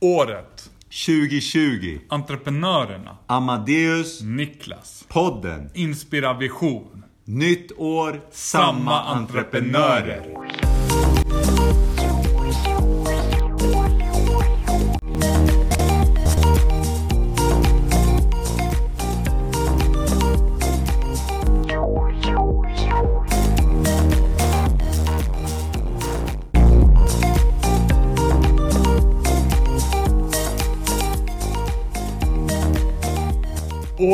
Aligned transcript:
Året. 0.00 0.70
2020. 1.06 1.98
Entreprenörerna. 2.08 3.16
Amadeus. 3.26 4.22
Niklas. 4.22 5.04
Podden. 5.08 5.70
Inspiravision. 5.74 7.04
Nytt 7.24 7.72
år, 7.76 8.20
samma 8.30 9.02
entreprenörer. 9.02 10.47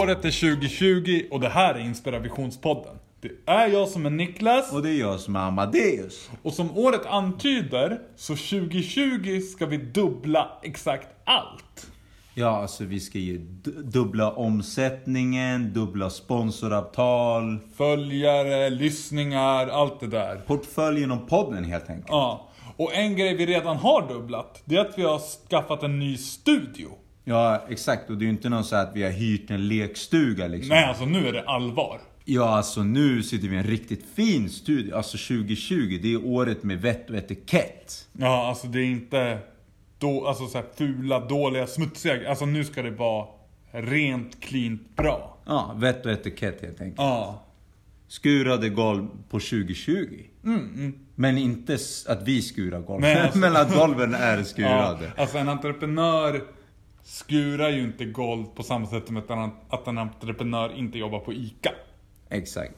Året 0.04 0.24
är 0.24 0.56
2020 0.56 1.22
och 1.30 1.40
det 1.40 1.48
här 1.48 1.74
är 1.74 1.78
Inspirationspodden. 1.78 2.96
Det 3.20 3.30
är 3.46 3.68
jag 3.68 3.88
som 3.88 4.06
är 4.06 4.10
Niklas 4.10 4.72
Och 4.72 4.82
det 4.82 4.90
är 4.90 5.00
jag 5.00 5.20
som 5.20 5.36
är 5.36 5.40
Amadeus. 5.40 6.30
och 6.42 6.52
som 6.52 6.78
året 6.78 7.06
antyder 7.06 7.98
så 8.16 8.36
2020 8.36 9.40
ska 9.40 9.66
vi 9.66 9.76
dubbla 9.76 10.48
exakt 10.62 11.08
allt. 11.24 11.86
Ja, 12.34 12.48
alltså 12.48 12.84
vi 12.84 13.00
ska 13.00 13.18
ju 13.18 13.38
dubbla 13.84 14.32
omsättningen, 14.32 15.72
dubbla 15.72 16.10
sponsoravtal, 16.10 17.58
Följare, 17.76 18.70
lyssningar, 18.70 19.66
allt 19.66 20.00
det 20.00 20.06
där. 20.06 20.36
portföljen 20.46 21.10
och 21.10 21.28
podden 21.28 21.64
helt 21.64 21.90
enkelt. 21.90 22.08
Ja. 22.08 22.48
Och 22.76 22.94
en 22.94 23.16
grej 23.16 23.34
vi 23.36 23.46
redan 23.46 23.76
har 23.76 24.08
dubblat, 24.08 24.62
det 24.64 24.76
är 24.76 24.80
att 24.80 24.98
vi 24.98 25.02
har 25.02 25.18
skaffat 25.48 25.82
en 25.82 25.98
ny 25.98 26.16
studio. 26.16 26.88
Ja, 27.24 27.64
exakt. 27.68 28.10
Och 28.10 28.16
det 28.18 28.22
är 28.22 28.26
ju 28.26 28.30
inte 28.32 28.48
någon 28.48 28.64
så 28.64 28.76
att 28.76 28.90
vi 28.94 29.02
har 29.02 29.10
hyrt 29.10 29.50
en 29.50 29.68
lekstuga 29.68 30.46
liksom. 30.46 30.68
Nej, 30.68 30.84
alltså 30.84 31.04
nu 31.04 31.28
är 31.28 31.32
det 31.32 31.42
allvar. 31.44 32.00
Ja, 32.24 32.56
alltså 32.56 32.82
nu 32.82 33.22
sitter 33.22 33.48
vi 33.48 33.54
i 33.56 33.58
en 33.58 33.64
riktigt 33.66 34.04
fin 34.14 34.50
studio. 34.50 34.94
Alltså 34.96 35.18
2020, 35.18 35.98
det 36.02 36.12
är 36.12 36.26
året 36.26 36.62
med 36.62 36.80
vett 36.80 37.10
och 37.10 37.16
etikett. 37.16 38.08
Ja, 38.12 38.48
alltså 38.48 38.66
det 38.66 38.80
är 38.80 38.84
inte 38.86 39.38
då, 39.98 40.26
alltså 40.26 40.46
så 40.46 40.58
här 40.58 40.64
fula, 40.76 41.20
dåliga, 41.20 41.66
smutsiga. 41.66 42.28
Alltså 42.28 42.46
nu 42.46 42.64
ska 42.64 42.82
det 42.82 42.90
vara 42.90 43.26
rent, 43.72 44.40
cleant, 44.40 44.96
bra. 44.96 45.36
Ja, 45.46 45.74
vett 45.76 46.06
och 46.06 46.12
etikett 46.12 46.60
helt 46.62 46.80
enkelt. 46.80 46.98
Ja. 46.98 47.42
Skurade 48.08 48.68
golv 48.68 49.06
på 49.30 49.40
2020. 49.40 50.22
Men 51.14 51.38
inte 51.38 51.78
att 52.08 52.22
vi 52.28 52.42
skurar 52.42 52.80
golv. 52.80 53.00
Nej, 53.00 53.20
alltså- 53.20 53.38
Men 53.38 53.56
att 53.56 53.74
golven 53.74 54.14
är 54.14 54.36
ja. 54.38 54.44
skurade. 54.44 55.12
Alltså 55.16 55.38
en 55.38 55.48
entreprenör 55.48 56.42
skurar 57.04 57.68
ju 57.70 57.80
inte 57.82 58.04
golv 58.04 58.44
på 58.44 58.62
samma 58.62 58.86
sätt 58.86 59.06
som 59.06 59.16
att 59.16 59.30
en, 59.30 59.50
att 59.70 59.86
en 59.86 59.98
entreprenör 59.98 60.72
inte 60.76 60.98
jobbar 60.98 61.18
på 61.18 61.32
ICA. 61.32 61.70
Exakt. 62.30 62.74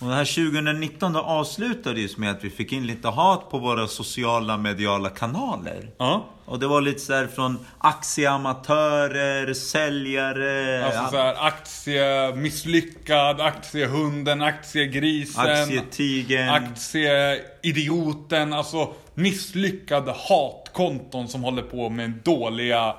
Och 0.00 0.08
det 0.08 0.14
här 0.14 0.50
2019 0.52 1.12
då 1.12 1.20
avslutades 1.20 2.16
med 2.16 2.30
att 2.30 2.44
vi 2.44 2.50
fick 2.50 2.72
in 2.72 2.86
lite 2.86 3.08
hat 3.08 3.50
på 3.50 3.58
våra 3.58 3.86
sociala 3.86 4.56
mediala 4.56 5.08
kanaler. 5.08 5.90
Ja. 5.98 6.24
Och 6.44 6.58
det 6.58 6.66
var 6.66 6.80
lite 6.80 6.98
så 7.00 7.12
här 7.12 7.26
från 7.26 7.58
aktieamatörer, 7.78 9.54
säljare, 9.54 10.84
Alltså 10.86 11.06
så 11.10 11.16
här, 11.16 11.46
aktie 11.46 12.34
misslyckad, 12.36 13.40
aktiehunden, 13.40 14.42
aktiegrisen. 14.42 15.46
aktietigern. 15.46 16.48
Aktieidioten, 16.48 18.52
alltså 18.52 18.88
misslyckade 19.14 20.14
hatkonton 20.28 21.28
som 21.28 21.42
håller 21.44 21.62
på 21.62 21.88
med 21.88 22.10
dåliga, 22.10 22.94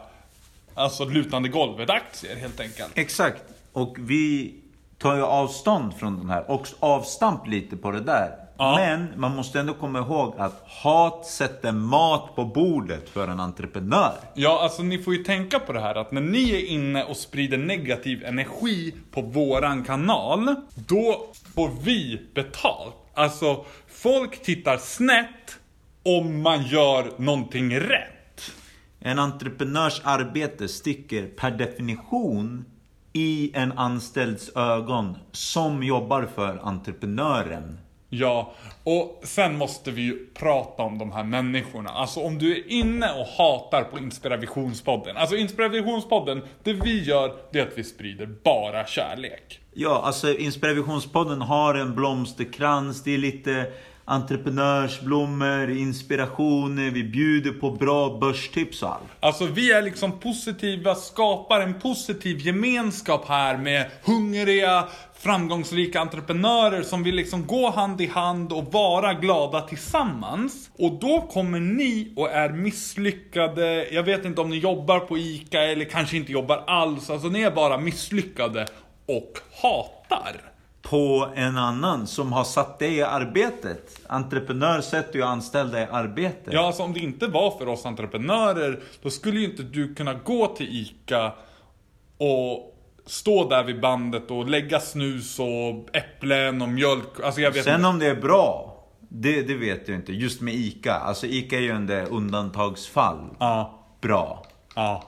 alltså 0.81 1.05
lutande 1.05 1.49
golvet 1.49 1.89
aktier 1.89 2.35
helt 2.35 2.59
enkelt. 2.59 2.91
Exakt. 2.95 3.43
Och 3.73 3.95
vi 3.99 4.55
tar 4.97 5.15
ju 5.15 5.23
avstånd 5.23 5.93
från 5.93 6.19
den 6.19 6.29
här 6.29 6.51
och 6.51 6.67
avstamp 6.79 7.47
lite 7.47 7.77
på 7.77 7.91
det 7.91 7.99
där. 7.99 8.31
Ja. 8.57 8.75
Men 8.77 9.07
man 9.15 9.35
måste 9.35 9.59
ändå 9.59 9.73
komma 9.73 9.99
ihåg 9.99 10.33
att 10.37 10.63
hat 10.67 11.25
sätter 11.25 11.71
mat 11.71 12.35
på 12.35 12.45
bordet 12.45 13.09
för 13.09 13.27
en 13.27 13.39
entreprenör. 13.39 14.13
Ja, 14.33 14.59
alltså 14.63 14.83
ni 14.83 14.97
får 14.97 15.15
ju 15.15 15.23
tänka 15.23 15.59
på 15.59 15.73
det 15.73 15.81
här 15.81 15.95
att 15.95 16.11
när 16.11 16.21
ni 16.21 16.51
är 16.51 16.65
inne 16.65 17.03
och 17.03 17.17
sprider 17.17 17.57
negativ 17.57 18.25
energi 18.25 18.93
på 19.11 19.21
våran 19.21 19.83
kanal, 19.83 20.55
då 20.75 21.25
får 21.55 21.71
vi 21.81 22.21
betalt. 22.33 22.95
Alltså, 23.13 23.65
folk 23.87 24.43
tittar 24.43 24.77
snett 24.77 25.57
om 26.03 26.41
man 26.41 26.63
gör 26.63 27.11
någonting 27.17 27.79
rätt. 27.79 28.20
En 29.03 29.19
entreprenörs 29.19 30.01
arbete 30.03 30.67
sticker 30.67 31.27
per 31.27 31.51
definition 31.51 32.65
i 33.13 33.51
en 33.53 33.71
anställds 33.71 34.55
ögon 34.55 35.17
som 35.31 35.83
jobbar 35.83 36.27
för 36.35 36.59
entreprenören. 36.63 37.77
Ja, 38.09 38.53
och 38.83 39.21
sen 39.23 39.57
måste 39.57 39.91
vi 39.91 40.01
ju 40.01 40.27
prata 40.33 40.83
om 40.83 40.97
de 40.97 41.11
här 41.11 41.23
människorna. 41.23 41.89
Alltså 41.89 42.19
om 42.19 42.37
du 42.37 42.57
är 42.57 42.71
inne 42.71 43.11
och 43.11 43.27
hatar 43.27 43.83
på 43.83 43.97
Inspirationspodden. 43.97 45.17
Alltså 45.17 45.35
Inspirationspodden, 45.35 46.41
det 46.63 46.73
vi 46.73 47.03
gör, 47.03 47.35
det 47.51 47.59
är 47.59 47.67
att 47.67 47.77
vi 47.77 47.83
sprider 47.83 48.29
bara 48.43 48.85
kärlek. 48.85 49.59
Ja, 49.73 50.01
alltså 50.05 50.37
Inspirationspodden 50.37 51.41
har 51.41 51.75
en 51.75 51.95
blomsterkrans, 51.95 53.03
det 53.03 53.13
är 53.13 53.17
lite 53.17 53.71
entreprenörsblommor, 54.11 55.69
inspirationer, 55.69 56.91
vi 56.91 57.03
bjuder 57.03 57.51
på 57.51 57.71
bra 57.71 58.17
börstips 58.19 58.83
och 58.83 58.89
allt. 58.89 59.03
Alltså 59.19 59.45
vi 59.45 59.71
är 59.71 59.81
liksom 59.81 60.19
positiva, 60.19 60.95
skapar 60.95 61.61
en 61.61 61.79
positiv 61.79 62.39
gemenskap 62.39 63.25
här 63.27 63.57
med 63.57 63.85
hungriga, 64.03 64.87
framgångsrika 65.13 65.99
entreprenörer 65.99 66.81
som 66.81 67.03
vill 67.03 67.15
liksom 67.15 67.47
gå 67.47 67.69
hand 67.69 68.01
i 68.01 68.07
hand 68.07 68.53
och 68.53 68.73
vara 68.73 69.13
glada 69.13 69.61
tillsammans. 69.61 70.69
Och 70.77 70.99
då 70.99 71.21
kommer 71.21 71.59
ni 71.59 72.13
och 72.15 72.31
är 72.31 72.49
misslyckade, 72.49 73.87
jag 73.91 74.03
vet 74.03 74.25
inte 74.25 74.41
om 74.41 74.49
ni 74.49 74.57
jobbar 74.57 74.99
på 74.99 75.17
ICA 75.17 75.61
eller 75.61 75.85
kanske 75.85 76.17
inte 76.17 76.31
jobbar 76.31 76.63
alls, 76.67 77.09
alltså 77.09 77.27
ni 77.27 77.41
är 77.41 77.51
bara 77.51 77.77
misslyckade 77.77 78.67
och 79.07 79.37
hatar. 79.61 80.50
På 80.91 81.29
en 81.35 81.57
annan 81.57 82.07
som 82.07 82.33
har 82.33 82.43
satt 82.43 82.79
dig 82.79 82.95
i 82.95 83.01
arbetet. 83.01 83.99
Entreprenör 84.07 84.81
sätter 84.81 85.19
ju 85.19 85.25
anställda 85.25 85.81
i 85.81 85.85
arbete. 85.91 86.51
Ja, 86.53 86.67
alltså 86.67 86.83
om 86.83 86.93
det 86.93 86.99
inte 86.99 87.27
var 87.27 87.51
för 87.57 87.67
oss 87.67 87.85
entreprenörer, 87.85 88.79
då 89.01 89.09
skulle 89.09 89.39
ju 89.39 89.45
inte 89.51 89.63
du 89.63 89.95
kunna 89.95 90.13
gå 90.13 90.47
till 90.47 90.67
ICA 90.69 91.31
och 92.17 92.75
stå 93.05 93.49
där 93.49 93.63
vid 93.63 93.81
bandet 93.81 94.31
och 94.31 94.49
lägga 94.49 94.79
snus 94.79 95.39
och 95.39 95.95
äpplen 95.95 96.61
och 96.61 96.69
mjölk. 96.69 97.19
Alltså 97.23 97.41
jag 97.41 97.51
vet 97.51 97.63
Sen 97.63 97.75
inte. 97.75 97.87
om 97.87 97.99
det 97.99 98.07
är 98.07 98.15
bra, 98.21 98.77
det, 99.09 99.41
det 99.41 99.55
vet 99.55 99.87
jag 99.87 99.97
inte. 99.97 100.13
Just 100.13 100.41
med 100.41 100.53
ICA. 100.53 100.93
Alltså 100.93 101.25
ICA 101.25 101.55
är 101.55 101.61
ju 101.61 101.71
en 101.71 101.89
undantagsfall. 101.89 103.29
Ja, 103.39 103.77
Bra. 104.01 104.45
ja, 104.75 105.03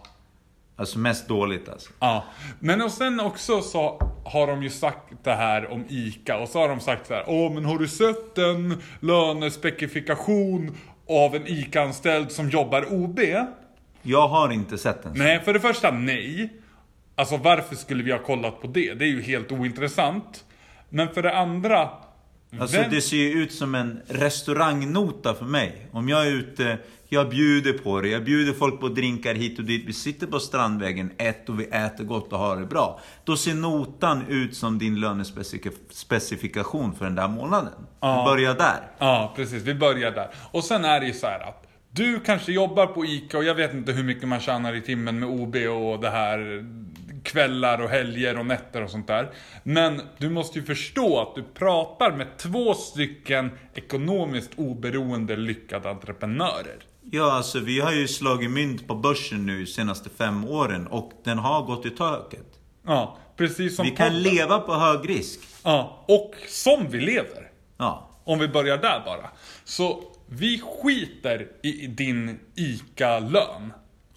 Alltså 0.76 1.00
mest 1.00 1.28
dåligt 1.28 1.70
alltså. 1.70 1.90
ja. 2.00 2.24
Men 2.60 2.82
och 2.82 2.92
sen 2.92 3.20
också 3.20 3.62
så 3.62 4.00
har 4.26 4.48
de 4.48 4.64
ju 4.64 4.70
sagt 4.70 5.14
det 5.24 5.34
här 5.34 5.72
om 5.72 5.86
ICA 5.90 6.38
och 6.38 6.50
så 6.50 6.60
har 6.60 6.70
de 6.70 6.80
sagt 6.80 7.08
så 7.08 7.14
här. 7.14 7.24
Åh, 7.28 7.54
men 7.54 7.66
har 7.66 7.80
du 7.80 7.88
sett 7.88 8.38
en 8.38 8.82
lönespekifikation 9.00 10.78
av 11.10 11.36
en 11.36 11.48
ICA-anställd 11.48 12.32
som 12.32 12.50
jobbar 12.50 12.94
OB? 12.94 13.20
Jag 14.02 14.28
har 14.28 14.52
inte 14.52 14.78
sett 14.78 15.04
den. 15.04 15.14
Nej, 15.16 15.40
för 15.40 15.54
det 15.54 15.60
första 15.60 15.92
nej. 15.92 16.54
Alltså 17.16 17.38
varför 17.38 17.76
skulle 17.76 18.04
vi 18.04 18.12
ha 18.12 18.20
kollat 18.20 18.62
på 18.62 18.68
det? 18.68 18.94
Det 18.94 19.06
är 19.06 19.10
ju 19.10 19.22
helt 19.22 19.52
ointressant. 19.52 20.46
Men 20.90 21.08
för 21.10 21.22
det 21.22 21.38
andra... 21.38 21.90
Alltså 22.60 22.78
vem- 22.78 22.92
det 22.92 23.02
ser 23.02 23.18
ju 23.18 23.30
ut 23.44 23.54
som 23.54 23.76
en 23.76 24.02
restaurangnota 24.08 25.34
för 25.34 25.46
mig. 25.46 25.88
Om 25.92 26.10
jag 26.10 26.28
är 26.28 26.32
ute, 26.32 26.78
jag 27.10 27.30
bjuder 27.30 27.74
på 27.74 28.02
det. 28.02 28.08
Jag 28.10 28.24
bjuder 28.24 28.54
folk 28.54 28.80
på 28.80 28.88
drinkar 28.90 29.36
hit 29.36 29.60
och 29.60 29.66
dit. 29.66 29.84
Vi 29.88 29.94
sitter 29.94 30.28
på 30.28 30.40
Strandvägen 30.40 31.12
1 31.18 31.50
och 31.50 31.60
vi 31.60 31.66
äter 31.66 32.04
gott 32.04 32.34
och 32.34 32.40
har 32.40 32.58
det 32.58 32.66
bra. 32.66 33.00
Då 33.24 33.38
ser 33.38 33.54
notan 33.54 34.26
ut 34.30 34.56
som 34.56 34.80
din 34.80 35.00
lönespecifikation 35.00 36.96
för 36.96 37.06
den 37.06 37.16
där 37.16 37.28
månaden. 37.28 37.74
Ja. 38.00 38.24
Vi 38.26 38.32
börjar 38.32 38.54
där. 38.56 38.82
Ja, 39.00 39.34
precis. 39.36 39.64
Vi 39.64 39.74
börjar 39.76 40.12
där. 40.12 40.28
Och 40.52 40.64
sen 40.64 40.86
är 40.86 41.00
det 41.00 41.06
ju 41.06 41.14
så 41.14 41.28
här 41.28 41.40
att 41.40 41.68
du 41.92 42.20
kanske 42.20 42.52
jobbar 42.52 42.86
på 42.88 43.06
ICA 43.06 43.38
och 43.38 43.44
jag 43.44 43.56
vet 43.56 43.74
inte 43.74 43.92
hur 43.92 44.04
mycket 44.04 44.28
man 44.28 44.40
tjänar 44.40 44.76
i 44.76 44.82
timmen 44.82 45.20
med 45.20 45.30
OB 45.30 45.56
och 45.56 46.00
det 46.02 46.10
här 46.10 46.66
kvällar 47.24 47.82
och 47.82 47.90
helger 47.90 48.38
och 48.40 48.46
nätter 48.46 48.84
och 48.84 48.90
sånt 48.90 49.08
där. 49.08 49.32
Men 49.64 50.02
du 50.18 50.30
måste 50.30 50.60
ju 50.60 50.66
förstå 50.66 51.20
att 51.22 51.36
du 51.36 51.44
pratar 51.44 52.12
med 52.12 52.38
två 52.38 52.74
stycken 52.74 53.52
ekonomiskt 53.74 54.52
oberoende 54.56 55.36
lyckade 55.36 55.90
entreprenörer. 55.90 56.78
Ja, 57.12 57.32
alltså 57.32 57.60
vi 57.60 57.80
har 57.80 57.92
ju 57.92 58.08
slagit 58.08 58.52
mynt 58.52 58.88
på 58.88 58.96
börsen 58.96 59.46
nu 59.46 59.60
de 59.60 59.66
senaste 59.68 60.10
fem 60.10 60.48
åren 60.48 60.88
och 60.88 61.12
den 61.24 61.38
har 61.40 61.62
gått 61.62 61.86
i 61.86 61.90
taket. 61.90 62.46
Ja, 62.86 63.18
precis 63.38 63.76
som 63.76 63.86
Vi 63.86 63.92
kan 63.92 64.08
podden. 64.08 64.22
leva 64.24 64.60
på 64.60 64.74
hög 64.74 65.10
risk. 65.10 65.40
Ja, 65.64 66.06
och 66.08 66.34
som 66.48 66.88
vi 66.90 67.00
lever. 67.00 67.52
Ja. 67.78 68.10
Om 68.24 68.40
vi 68.40 68.48
börjar 68.48 68.78
där 68.78 69.02
bara. 69.06 69.30
Så 69.64 70.04
vi 70.28 70.60
skiter 70.60 71.48
i 71.64 71.88
din 71.88 72.40
ICA-lön. 72.56 73.74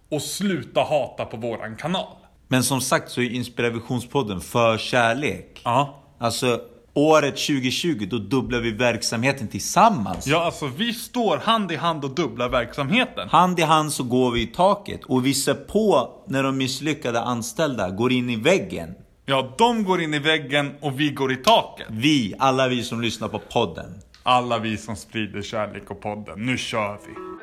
och 0.09 0.23
sluta 0.23 0.81
hata 0.81 1.25
på 1.25 1.37
våran 1.37 1.77
kanal. 1.77 2.17
Men 2.49 2.65
som 2.65 2.81
sagt 2.81 3.11
så 3.11 3.21
är 3.21 3.31
Inspirationspodden 3.31 4.41
för 4.41 4.79
kärlek. 4.79 5.61
Ja. 5.65 6.03
Alltså, 6.19 6.61
året 6.95 7.37
2020, 7.37 8.07
då 8.11 8.19
dubblar 8.19 8.61
vi 8.61 8.71
verksamheten 8.71 9.49
tillsammans. 9.49 10.27
Ja, 10.27 10.45
alltså 10.45 10.67
vi 10.67 10.93
står 10.93 11.37
hand 11.37 11.73
i 11.73 11.77
hand 11.77 12.05
och 12.05 12.15
dubblar 12.15 12.49
verksamheten. 12.49 13.29
Hand 13.29 13.59
i 13.59 13.63
hand 13.63 13.93
så 13.93 14.03
går 14.03 14.31
vi 14.31 14.43
i 14.43 14.47
taket 14.47 15.05
och 15.05 15.27
vi 15.27 15.35
ser 15.35 15.55
på 15.55 16.11
när 16.27 16.43
de 16.43 16.57
misslyckade 16.57 17.21
anställda 17.21 17.91
går 17.91 18.13
in 18.13 18.31
i 18.31 18.37
väggen. 18.37 18.95
Ja, 19.27 19.55
de 19.59 19.85
går 19.85 20.03
in 20.03 20.15
i 20.15 20.19
väggen 20.19 20.75
och 20.81 21.01
vi 21.01 21.11
går 21.11 21.33
i 21.33 21.37
taket. 21.37 21.87
Vi, 21.91 22.35
alla 22.39 22.69
vi 22.69 22.83
som 22.83 23.01
lyssnar 23.01 23.29
på 23.29 23.39
podden. 23.39 24.01
Alla 24.23 24.59
vi 24.59 24.77
som 24.77 24.97
sprider 24.97 25.43
kärlek 25.43 25.91
och 25.91 26.01
podden. 26.01 26.47
Nu 26.47 26.59
kör 26.59 26.99
vi. 27.07 27.37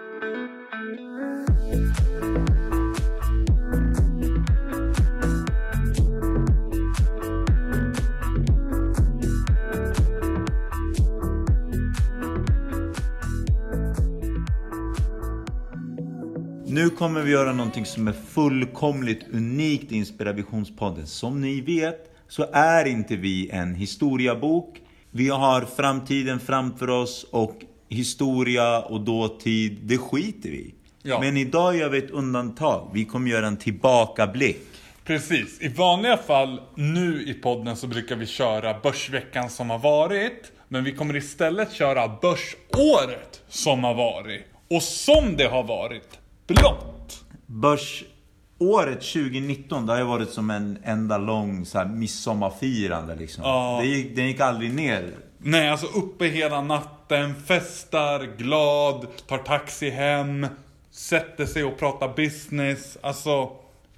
Nu 16.73 16.89
kommer 16.89 17.21
vi 17.21 17.31
göra 17.31 17.53
någonting 17.53 17.85
som 17.85 18.07
är 18.07 18.13
fullkomligt 18.13 19.25
unikt 19.33 19.91
i 19.91 19.95
Inspirationspodden. 19.95 21.07
Som 21.07 21.41
ni 21.41 21.61
vet 21.61 22.15
så 22.27 22.45
är 22.53 22.85
inte 22.85 23.15
vi 23.15 23.49
en 23.49 23.75
historiabok. 23.75 24.81
Vi 25.11 25.29
har 25.29 25.61
framtiden 25.61 26.39
framför 26.39 26.89
oss 26.89 27.25
och 27.31 27.59
historia 27.89 28.79
och 28.79 29.01
dåtid, 29.01 29.79
det 29.83 29.97
skiter 29.97 30.49
vi. 30.49 30.73
Ja. 31.03 31.19
Men 31.19 31.37
idag 31.37 31.77
gör 31.77 31.89
vi 31.89 31.97
ett 31.97 32.11
undantag. 32.11 32.89
Vi 32.93 33.05
kommer 33.05 33.31
göra 33.31 33.47
en 33.47 33.57
tillbakablick. 33.57 34.61
Precis. 35.03 35.61
I 35.61 35.67
vanliga 35.67 36.17
fall 36.17 36.61
nu 36.75 37.23
i 37.27 37.33
podden 37.33 37.75
så 37.77 37.87
brukar 37.87 38.15
vi 38.15 38.25
köra 38.25 38.79
Börsveckan 38.79 39.49
som 39.49 39.69
har 39.69 39.79
varit. 39.79 40.51
Men 40.67 40.83
vi 40.83 40.91
kommer 40.91 41.15
istället 41.15 41.71
köra 41.71 42.07
Börsåret 42.07 43.41
som 43.47 43.83
har 43.83 43.93
varit. 43.93 44.45
Och 44.69 44.83
som 44.83 45.37
det 45.37 45.47
har 45.47 45.63
varit. 45.63 46.19
Blått. 46.47 47.23
Börsåret 47.45 49.01
2019, 49.01 49.85
det 49.85 49.91
har 49.93 49.99
ju 49.99 50.05
varit 50.05 50.29
som 50.29 50.49
en 50.49 50.77
enda 50.83 51.17
lång 51.17 51.65
så 51.65 51.77
här, 51.77 51.85
midsommarfirande 51.85 53.15
liksom. 53.15 53.43
Ja. 53.43 53.77
Det 53.81 53.87
gick, 53.87 54.15
den 54.15 54.27
gick 54.27 54.39
aldrig 54.39 54.73
ner. 54.73 55.11
Nej, 55.37 55.69
alltså 55.69 55.85
uppe 55.87 56.25
hela 56.25 56.61
natten, 56.61 57.35
festar, 57.45 58.19
glad, 58.37 59.07
tar 59.27 59.37
taxi 59.37 59.89
hem, 59.89 60.47
sätter 60.91 61.45
sig 61.45 61.63
och 61.63 61.79
pratar 61.79 62.13
business. 62.15 62.97
Alltså, 63.01 63.49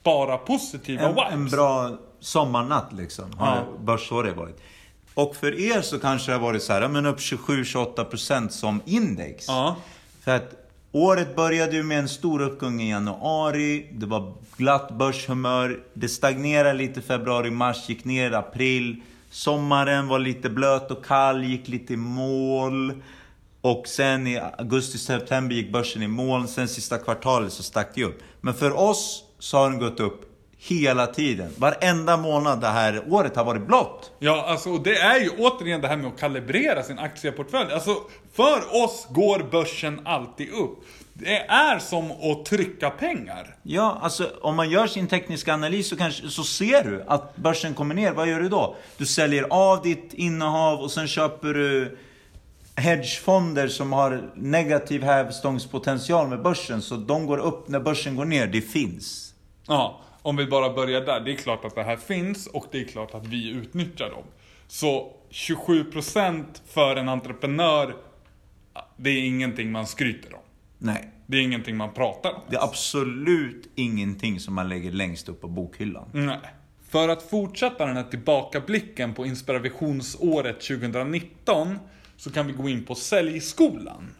bara 0.03 0.37
positiva 0.37 1.01
En, 1.01 1.09
vibes. 1.15 1.31
en 1.33 1.45
bra 1.49 1.97
sommarnatt 2.19 2.93
liksom, 2.93 3.37
har 3.37 3.55
Ja. 3.55 3.63
börsåret 3.83 4.35
varit. 4.37 4.57
Och 5.13 5.35
för 5.35 5.59
er 5.59 5.81
så 5.81 5.99
kanske 5.99 6.31
det 6.31 6.37
har 6.37 6.41
varit 6.45 6.63
så 6.63 6.73
här, 6.73 6.87
men 6.87 7.05
upp 7.05 7.19
27-28% 7.19 8.49
som 8.49 8.81
index. 8.85 9.47
Ja. 9.47 9.75
För 10.23 10.35
att 10.35 10.51
året 10.95 11.35
började 11.35 11.75
ju 11.75 11.83
med 11.83 11.99
en 11.99 12.09
stor 12.09 12.41
uppgång 12.41 12.81
i 12.81 12.89
januari. 12.89 13.87
Det 13.91 14.05
var 14.05 14.33
glatt 14.57 14.91
börshumör. 14.91 15.79
Det 15.93 16.09
stagnerade 16.09 16.73
lite 16.73 17.01
februari, 17.01 17.51
mars, 17.51 17.89
gick 17.89 18.05
ner 18.05 18.31
i 18.31 18.35
april. 18.35 19.01
Sommaren 19.29 20.07
var 20.07 20.19
lite 20.19 20.49
blöt 20.49 20.91
och 20.91 21.05
kall, 21.05 21.43
gick 21.43 21.67
lite 21.67 21.93
i 21.93 21.97
mål. 21.97 22.93
Och 23.61 23.87
sen 23.87 24.27
i 24.27 24.39
augusti, 24.57 24.97
september 24.97 25.55
gick 25.55 25.71
börsen 25.71 26.03
i 26.03 26.07
mål. 26.07 26.47
Sen 26.47 26.67
sista 26.67 26.97
kvartalet 26.97 27.53
så 27.53 27.63
stack 27.63 27.91
det 27.95 28.03
upp. 28.03 28.19
Men 28.41 28.53
för 28.53 28.77
oss 28.77 29.23
så 29.39 29.57
har 29.57 29.69
den 29.69 29.79
gått 29.79 29.99
upp 29.99 30.24
hela 30.67 31.07
tiden. 31.07 31.51
Varenda 31.57 32.17
månad 32.17 32.61
det 32.61 32.67
här 32.67 33.03
året 33.09 33.35
har 33.35 33.45
varit 33.45 33.67
blått. 33.67 34.11
Ja, 34.19 34.45
alltså 34.47 34.69
och 34.69 34.83
det 34.83 34.97
är 34.97 35.19
ju 35.19 35.29
återigen 35.29 35.81
det 35.81 35.87
här 35.87 35.97
med 35.97 36.07
att 36.07 36.19
kalibrera 36.19 36.83
sin 36.83 36.99
aktieportfölj. 36.99 37.71
Alltså, 37.73 37.95
för 38.33 38.83
oss 38.83 39.07
går 39.09 39.51
börsen 39.51 40.01
alltid 40.05 40.49
upp. 40.49 40.79
Det 41.13 41.37
är 41.39 41.79
som 41.79 42.11
att 42.11 42.45
trycka 42.45 42.89
pengar. 42.89 43.55
Ja, 43.63 43.99
alltså 44.01 44.29
om 44.41 44.55
man 44.55 44.69
gör 44.69 44.87
sin 44.87 45.07
tekniska 45.07 45.53
analys 45.53 45.89
så, 45.89 45.97
kanske, 45.97 46.29
så 46.29 46.43
ser 46.43 46.83
du 46.83 47.03
att 47.07 47.35
börsen 47.35 47.73
kommer 47.73 47.95
ner. 47.95 48.11
Vad 48.11 48.27
gör 48.27 48.39
du 48.39 48.49
då? 48.49 48.75
Du 48.97 49.05
säljer 49.05 49.47
av 49.49 49.81
ditt 49.81 50.13
innehav 50.13 50.79
och 50.79 50.91
sen 50.91 51.07
köper 51.07 51.53
du 51.53 51.97
hedgefonder 52.75 53.67
som 53.67 53.93
har 53.93 54.31
negativ 54.35 55.03
hävstångspotential 55.03 56.27
med 56.27 56.41
börsen. 56.41 56.81
Så 56.81 56.95
de 56.95 57.25
går 57.25 57.37
upp 57.37 57.67
när 57.67 57.79
börsen 57.79 58.15
går 58.15 58.25
ner. 58.25 58.47
Det 58.47 58.61
finns. 58.61 59.33
Ja, 59.67 60.01
om 60.25 60.35
vi 60.35 60.45
bara 60.45 60.73
börjar 60.73 61.01
där. 61.01 61.19
Det 61.19 61.31
är 61.31 61.35
klart 61.35 61.65
att 61.65 61.75
det 61.75 61.83
här 61.83 61.97
finns 61.97 62.47
och 62.47 62.65
det 62.71 62.81
är 62.81 62.85
klart 62.85 63.13
att 63.13 63.27
vi 63.27 63.49
utnyttjar 63.49 64.09
dem. 64.09 64.23
Så 64.67 65.13
27% 65.29 66.43
för 66.67 66.95
en 66.95 67.09
entreprenör, 67.09 67.95
det 68.97 69.09
är 69.09 69.23
ingenting 69.23 69.71
man 69.71 69.87
skryter 69.87 70.33
om. 70.33 70.41
Nej. 70.77 71.11
Det 71.25 71.37
är 71.37 71.41
ingenting 71.41 71.77
man 71.77 71.93
pratar 71.93 72.33
om. 72.33 72.41
Det 72.49 72.55
är 72.55 72.63
absolut 72.63 73.69
ingenting 73.75 74.39
som 74.39 74.53
man 74.53 74.69
lägger 74.69 74.91
längst 74.91 75.29
upp 75.29 75.41
på 75.41 75.47
bokhyllan. 75.47 76.09
Nej. 76.13 76.39
För 76.89 77.09
att 77.09 77.29
fortsätta 77.29 77.85
den 77.85 77.95
här 77.95 78.03
tillbakablicken 78.03 79.13
på 79.13 79.25
inspirationsåret 79.25 80.61
2019 80.61 81.79
så 82.17 82.31
kan 82.31 82.47
vi 82.47 82.53
gå 82.53 82.69
in 82.69 82.85
på 82.85 82.95
Säljskolan. 82.95 84.11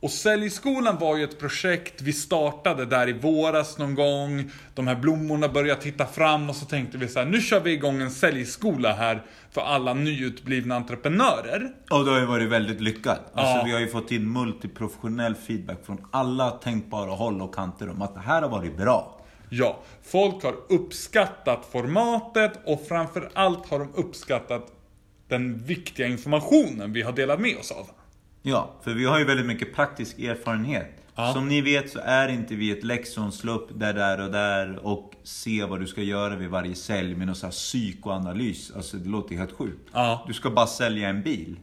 Och 0.00 0.10
Säljskolan 0.10 0.98
var 0.98 1.16
ju 1.16 1.24
ett 1.24 1.38
projekt 1.38 2.02
vi 2.02 2.12
startade 2.12 2.86
där 2.86 3.08
i 3.08 3.12
våras 3.12 3.78
någon 3.78 3.94
gång. 3.94 4.50
De 4.74 4.86
här 4.86 4.94
blommorna 4.96 5.48
började 5.48 5.80
titta 5.80 6.06
fram 6.06 6.50
och 6.50 6.56
så 6.56 6.66
tänkte 6.66 6.98
vi 6.98 7.08
så 7.08 7.18
här, 7.18 7.26
nu 7.26 7.40
kör 7.40 7.60
vi 7.60 7.72
igång 7.72 8.02
en 8.02 8.10
säljskola 8.10 8.92
här 8.92 9.22
för 9.50 9.60
alla 9.60 9.94
nyutblivna 9.94 10.76
entreprenörer. 10.76 11.72
Och 11.90 12.04
det 12.04 12.10
har 12.10 12.18
ju 12.20 12.26
varit 12.26 12.48
väldigt 12.48 12.80
lyckat. 12.80 13.20
Alltså 13.34 13.56
Ja. 13.56 13.62
vi 13.66 13.72
har 13.72 13.80
ju 13.80 13.88
fått 13.88 14.10
in 14.12 14.32
multiprofessionell 14.32 15.34
feedback 15.34 15.86
från 15.86 16.06
alla 16.10 16.50
tänkbara 16.50 17.10
håll 17.10 17.42
och 17.42 17.54
kanter 17.54 17.88
om 17.90 18.02
att 18.02 18.14
det 18.14 18.20
här 18.20 18.42
har 18.42 18.48
varit 18.48 18.76
bra. 18.76 19.20
Ja, 19.50 19.78
folk 20.02 20.42
har 20.42 20.54
uppskattat 20.68 21.68
formatet 21.72 22.52
och 22.64 22.86
framför 22.88 23.30
allt 23.34 23.68
har 23.68 23.78
de 23.78 23.94
uppskattat 23.94 24.72
den 25.28 25.58
viktiga 25.64 26.06
informationen 26.06 26.92
vi 26.92 27.02
har 27.02 27.12
delat 27.12 27.40
med 27.40 27.56
oss 27.56 27.70
av. 27.70 27.90
Ja, 28.48 28.74
för 28.82 28.94
vi 28.94 29.04
har 29.04 29.18
ju 29.18 29.24
väldigt 29.24 29.46
mycket 29.46 29.74
praktisk 29.74 30.18
erfarenhet. 30.18 31.02
Ja. 31.14 31.32
Som 31.32 31.48
ni 31.48 31.60
vet 31.60 31.90
så 31.90 31.98
är 32.02 32.28
inte 32.28 32.54
vi 32.54 32.70
ett 32.70 32.84
upp 33.50 33.68
där, 33.74 33.94
där 33.94 34.20
och 34.20 34.32
där 34.32 34.86
och 34.86 35.12
se 35.22 35.64
vad 35.64 35.80
du 35.80 35.86
ska 35.86 36.02
göra 36.02 36.36
vid 36.36 36.48
varje 36.48 36.74
sälj 36.74 37.14
med 37.14 37.26
någon 37.26 37.36
sån 37.36 37.46
här 37.46 37.52
psykoanalys. 37.52 38.72
Alltså 38.76 38.96
det 38.96 39.08
låter 39.08 39.36
helt 39.36 39.52
sjukt. 39.52 39.88
Ja. 39.92 40.24
Du 40.26 40.34
ska 40.34 40.50
bara 40.50 40.66
sälja 40.66 41.08
en 41.08 41.22
bil. 41.22 41.56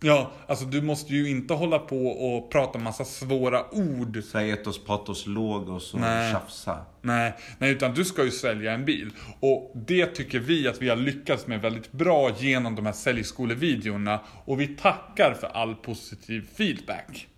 Ja, 0.00 0.30
alltså 0.48 0.64
du 0.64 0.82
måste 0.82 1.14
ju 1.14 1.30
inte 1.30 1.54
hålla 1.54 1.78
på 1.78 2.06
och 2.06 2.50
prata 2.50 2.78
massa 2.78 3.04
svåra 3.04 3.74
ord. 3.74 4.22
Här 4.34 4.44
etos, 4.44 4.84
patos, 4.84 5.26
logos 5.26 5.94
och 5.94 6.00
Nej. 6.00 6.32
tjafsa. 6.32 6.78
Nej, 7.02 7.34
nej, 7.58 7.70
utan 7.70 7.94
du 7.94 8.04
ska 8.04 8.24
ju 8.24 8.30
sälja 8.30 8.72
en 8.72 8.84
bil. 8.84 9.10
Och 9.40 9.72
det 9.74 10.06
tycker 10.06 10.38
vi 10.38 10.68
att 10.68 10.82
vi 10.82 10.88
har 10.88 10.96
lyckats 10.96 11.46
med 11.46 11.60
väldigt 11.60 11.92
bra 11.92 12.30
genom 12.38 12.74
de 12.74 12.86
här 12.86 12.92
säljskolevideorna. 12.92 14.20
Och 14.44 14.60
vi 14.60 14.66
tackar 14.66 15.34
för 15.40 15.46
all 15.46 15.74
positiv 15.74 16.48
feedback. 16.56 17.28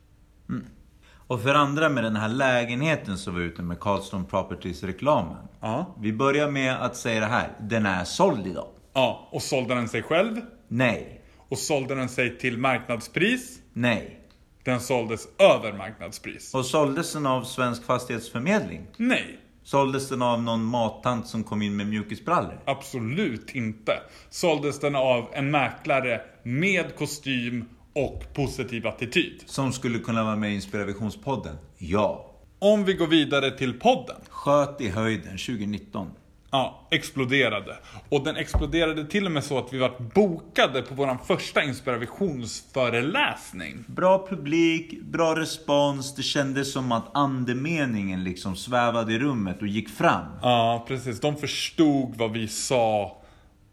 Och 1.29 1.43
för 1.43 1.55
andra 1.55 1.89
med 1.89 2.05
den 2.05 2.17
här 2.17 2.29
lägenheten 2.29 3.19
som 3.19 3.35
var 3.35 3.41
ute 3.41 3.63
med 3.63 3.81
Carlstone 3.81 4.25
Properties-reklamen. 4.25 5.49
Ja. 5.61 5.97
Vi 6.01 6.13
börjar 6.13 6.51
med 6.51 6.77
att 6.83 6.97
säga 6.97 7.21
det 7.21 7.27
här. 7.27 7.49
Den 7.61 7.87
är 7.87 8.05
såld 8.05 8.47
idag. 8.47 8.69
Ja, 8.93 9.29
och 9.33 9.43
sålde 9.43 9.75
den 9.75 9.89
sig 9.89 10.03
själv. 10.03 10.41
Nej. 10.69 11.23
Och 11.49 11.59
sålde 11.59 11.95
den 11.95 12.09
sig 12.09 12.39
till 12.39 12.59
marknadspris. 12.59 13.59
Nej. 13.73 14.21
Den 14.65 14.81
såldes 14.81 15.29
över 15.39 15.73
marknadspris. 15.73 16.55
Och 16.55 16.67
såldes 16.67 17.13
den 17.13 17.27
av 17.27 17.43
Svensk 17.43 17.85
Fastighetsförmedling? 17.85 18.87
Nej, 18.97 19.39
Såldes 19.67 20.09
den 20.09 20.23
av 20.23 20.43
någon 20.43 20.65
mattant 20.65 21.27
som 21.27 21.45
kom 21.45 21.63
in 21.63 21.77
med 21.77 21.87
mjukisbrallor? 21.87 22.61
absolut 22.65 23.55
inte. 23.55 23.93
Såldes 24.31 24.81
den 24.81 24.97
av 24.97 25.29
en 25.33 25.51
mäklare 25.51 26.21
med 26.43 26.97
kostym 26.97 27.65
och 27.93 28.25
positiv 28.35 28.87
attityd. 28.87 29.43
Som 29.47 29.73
skulle 29.73 29.99
kunna 29.99 30.25
vara 30.25 30.37
med 30.37 30.51
i 30.53 30.55
Inspirationspodden? 30.55 31.57
Ja. 31.79 32.35
Om 32.59 32.85
vi 32.85 32.95
går 32.95 33.07
vidare 33.07 33.59
till 33.59 33.81
podden. 33.81 34.17
Sköt 34.29 34.81
i 34.81 34.89
höjden 34.89 35.39
2019. 35.39 36.11
Ja, 36.51 36.87
exploderade. 36.91 37.77
Och 38.09 38.25
den 38.25 38.37
exploderade 38.37 39.07
till 39.07 39.27
och 39.27 39.33
med 39.33 39.45
så 39.45 39.59
att 39.59 39.73
vi 39.73 39.79
var 39.79 39.93
bokade 40.15 40.83
på 40.83 40.95
vår 40.95 41.19
första 41.27 41.63
inspirationsföreläsning. 41.63 43.85
Bra 43.87 44.27
publik, 44.29 45.03
bra 45.03 45.37
respons. 45.37 46.15
Det 46.15 46.23
kändes 46.23 46.73
som 46.73 46.93
att 46.93 47.17
andemeningen 47.17 48.25
liksom 48.25 48.57
svävade 48.57 49.13
i 49.13 49.19
rummet 49.19 49.61
och 49.61 49.67
gick 49.67 49.89
fram. 49.89 50.25
Ja, 50.43 50.85
precis. 50.89 51.21
De 51.21 51.37
förstod 51.37 52.17
vad 52.17 52.33
vi 52.33 52.49
sa. 52.49 53.17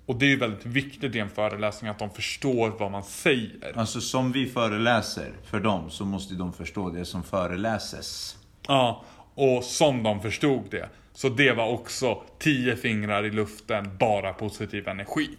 Och 0.06 0.16
det 0.16 0.26
är 0.26 0.30
ju 0.30 0.38
väldigt 0.38 0.66
viktigt 0.66 1.16
i 1.16 1.20
en 1.20 1.30
föreläsning 1.30 1.92
att 1.92 2.00
de 2.00 2.10
förstår 2.10 2.70
vad 2.80 2.92
man 2.92 3.04
säger. 3.04 3.78
Alltså 3.78 4.02
som 4.02 4.32
vi 4.32 4.46
föreläser 4.46 5.32
för 5.46 5.60
dem 5.60 5.90
så 5.90 6.06
måste 6.06 6.34
de 6.34 6.54
förstå 6.54 6.90
det 6.90 7.06
som 7.06 7.24
föreläses. 7.24 8.38
Ja, 8.68 9.04
Och 9.36 9.64
som 9.64 10.04
de 10.04 10.22
förstod 10.22 10.64
det. 10.72 10.90
Så 11.16 11.30
det 11.30 11.52
var 11.52 11.70
också 11.70 12.24
tio 12.40 12.76
fingrar 12.76 13.26
i 13.26 13.32
luften, 13.32 13.98
bara 14.00 14.34
positiv 14.34 14.88
energi. 14.88 15.30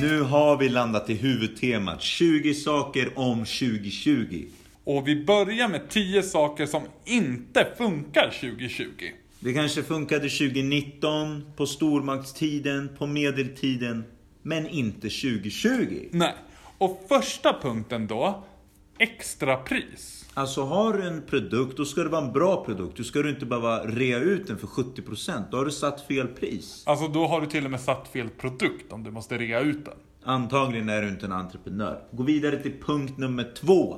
Nu 0.00 0.20
har 0.20 0.56
vi 0.56 0.68
landat 0.68 1.10
i 1.10 1.14
huvudtemat 1.14 2.02
20 2.02 2.54
saker 2.54 3.18
om 3.18 3.38
2020. 3.38 4.46
Och 4.84 5.08
vi 5.08 5.24
börjar 5.24 5.68
med 5.68 5.88
10 5.88 6.22
saker 6.22 6.66
som 6.66 6.82
inte 7.04 7.66
funkar 7.78 8.30
2020. 8.40 8.84
Det 9.40 9.54
kanske 9.54 9.82
funkade 9.82 10.28
2019, 10.28 11.44
på 11.56 11.66
stormaktstiden, 11.66 12.90
på 12.98 13.06
medeltiden, 13.06 14.04
men 14.42 14.68
inte 14.68 15.00
2020. 15.00 16.08
Nej. 16.10 16.34
Och 16.78 17.04
första 17.08 17.60
punkten 17.62 18.06
då, 18.06 18.44
extrapris. 18.98 20.24
Alltså 20.34 20.62
har 20.62 20.92
du 20.92 21.02
en 21.02 21.22
produkt, 21.22 21.76
då 21.76 21.84
ska 21.84 22.02
det 22.02 22.08
vara 22.08 22.24
en 22.24 22.32
bra 22.32 22.64
produkt. 22.64 22.96
Du 22.96 23.04
ska 23.04 23.22
du 23.22 23.30
inte 23.30 23.46
behöva 23.46 23.84
rea 23.84 24.18
ut 24.18 24.46
den 24.46 24.58
för 24.58 24.66
70%. 24.66 25.42
Då 25.50 25.56
har 25.56 25.64
du 25.64 25.70
satt 25.70 26.06
fel 26.06 26.26
pris. 26.26 26.82
Alltså 26.86 27.08
då 27.08 27.26
har 27.26 27.40
du 27.40 27.46
till 27.46 27.64
och 27.64 27.70
med 27.70 27.80
satt 27.80 28.08
fel 28.08 28.28
produkt 28.28 28.92
om 28.92 29.04
du 29.04 29.10
måste 29.10 29.38
rea 29.38 29.60
ut 29.60 29.84
den. 29.84 29.94
Antagligen 30.24 30.88
är 30.88 31.02
du 31.02 31.08
inte 31.08 31.26
en 31.26 31.32
entreprenör. 31.32 32.02
Gå 32.12 32.22
vidare 32.22 32.62
till 32.62 32.74
punkt 32.82 33.18
nummer 33.18 33.52
två. 33.60 33.96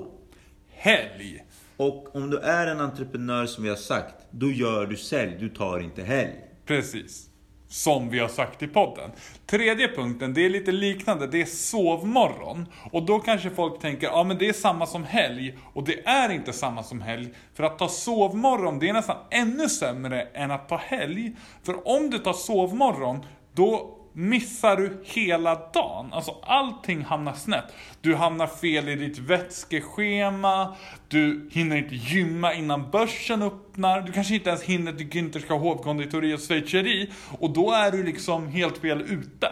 Helg. 0.68 1.44
Och 1.80 2.16
om 2.16 2.30
du 2.30 2.38
är 2.38 2.66
en 2.66 2.80
entreprenör 2.80 3.46
som 3.46 3.64
vi 3.64 3.70
har 3.70 3.76
sagt, 3.76 4.14
då 4.30 4.50
gör 4.50 4.86
du 4.86 4.96
sälj, 4.96 5.36
du 5.40 5.48
tar 5.48 5.80
inte 5.80 6.02
helg. 6.02 6.34
Precis. 6.66 7.26
Som 7.68 8.10
vi 8.10 8.18
har 8.18 8.28
sagt 8.28 8.62
i 8.62 8.66
podden. 8.66 9.10
Tredje 9.46 9.88
punkten, 9.88 10.34
det 10.34 10.44
är 10.44 10.50
lite 10.50 10.72
liknande. 10.72 11.26
Det 11.26 11.40
är 11.40 11.46
sovmorgon. 11.46 12.66
Och 12.92 13.02
då 13.02 13.18
kanske 13.18 13.50
folk 13.50 13.80
tänker, 13.80 14.06
ja 14.06 14.24
men 14.24 14.38
det 14.38 14.48
är 14.48 14.52
samma 14.52 14.86
som 14.86 15.04
helg. 15.04 15.58
Och 15.72 15.84
det 15.84 16.06
är 16.06 16.28
inte 16.28 16.52
samma 16.52 16.82
som 16.82 17.00
helg. 17.00 17.28
För 17.54 17.64
att 17.64 17.78
ta 17.78 17.88
sovmorgon, 17.88 18.78
det 18.78 18.88
är 18.88 18.92
nästan 18.92 19.16
ännu 19.30 19.68
sämre 19.68 20.22
än 20.22 20.50
att 20.50 20.68
ta 20.68 20.76
helg. 20.76 21.36
För 21.62 21.88
om 21.88 22.10
du 22.10 22.18
tar 22.18 22.32
sovmorgon, 22.32 23.24
då 23.54 23.99
missar 24.12 24.76
du 24.76 25.00
hela 25.04 25.54
dagen. 25.54 26.12
Alltså 26.12 26.36
allting 26.42 27.04
hamnar 27.04 27.34
snett. 27.34 27.64
Du 28.00 28.14
hamnar 28.14 28.46
fel 28.46 28.88
i 28.88 28.96
ditt 28.96 29.18
vätskeschema, 29.18 30.76
du 31.08 31.48
hinner 31.52 31.76
inte 31.76 31.94
gymma 31.94 32.54
innan 32.54 32.90
börsen 32.90 33.42
öppnar, 33.42 34.00
du 34.00 34.12
kanske 34.12 34.34
inte 34.34 34.48
ens 34.48 34.62
hinner 34.62 34.92
till 34.92 35.08
Günterska 35.08 35.54
hovkonditori 35.54 36.34
och 36.34 36.40
schweizeri. 36.40 37.10
Och 37.38 37.50
då 37.50 37.72
är 37.72 37.90
du 37.90 38.02
liksom 38.02 38.48
helt 38.48 38.78
fel 38.78 39.00
ute. 39.00 39.48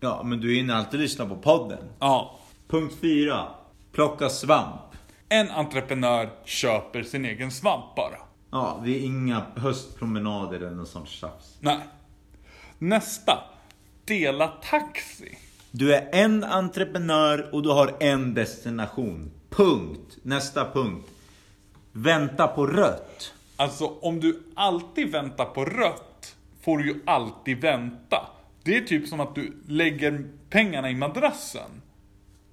Ja, 0.00 0.22
men 0.24 0.40
du 0.40 0.54
hinner 0.54 0.74
alltid 0.74 1.00
lyssna 1.00 1.26
på 1.26 1.36
podden. 1.36 1.78
Ja. 1.98 2.38
Punkt 2.68 2.94
fyra. 3.00 3.44
Plocka 3.92 4.28
svamp. 4.28 4.80
En 5.28 5.50
entreprenör 5.50 6.30
köper 6.44 7.02
sin 7.02 7.24
egen 7.24 7.50
svamp 7.50 7.94
bara. 7.96 8.18
Ja, 8.50 8.80
det 8.84 8.90
är 8.90 9.00
inga 9.00 9.42
höstpromenader 9.56 10.56
eller 10.56 10.70
något 10.70 10.88
sånt 10.88 11.08
tjafs. 11.08 11.56
Nej. 11.60 11.78
Nästa. 12.78 13.38
Dela 14.08 14.48
taxi. 14.48 15.38
Du 15.70 15.94
är 15.94 16.08
en 16.12 16.44
entreprenör 16.44 17.54
och 17.54 17.62
du 17.62 17.68
har 17.68 17.96
en 18.00 18.34
destination. 18.34 19.30
Punkt. 19.50 20.18
Nästa 20.22 20.72
punkt. 20.72 21.08
Vänta 21.92 22.46
på 22.46 22.66
rött. 22.66 23.34
Alltså 23.56 23.86
om 23.86 24.20
du 24.20 24.42
alltid 24.54 25.12
väntar 25.12 25.44
på 25.44 25.64
rött 25.64 26.36
får 26.60 26.78
du 26.78 26.86
ju 26.86 27.00
alltid 27.06 27.60
vänta. 27.60 28.26
Det 28.62 28.76
är 28.76 28.80
typ 28.80 29.08
som 29.08 29.20
att 29.20 29.34
du 29.34 29.62
lägger 29.66 30.24
pengarna 30.50 30.90
i 30.90 30.94
madrassen. 30.94 31.82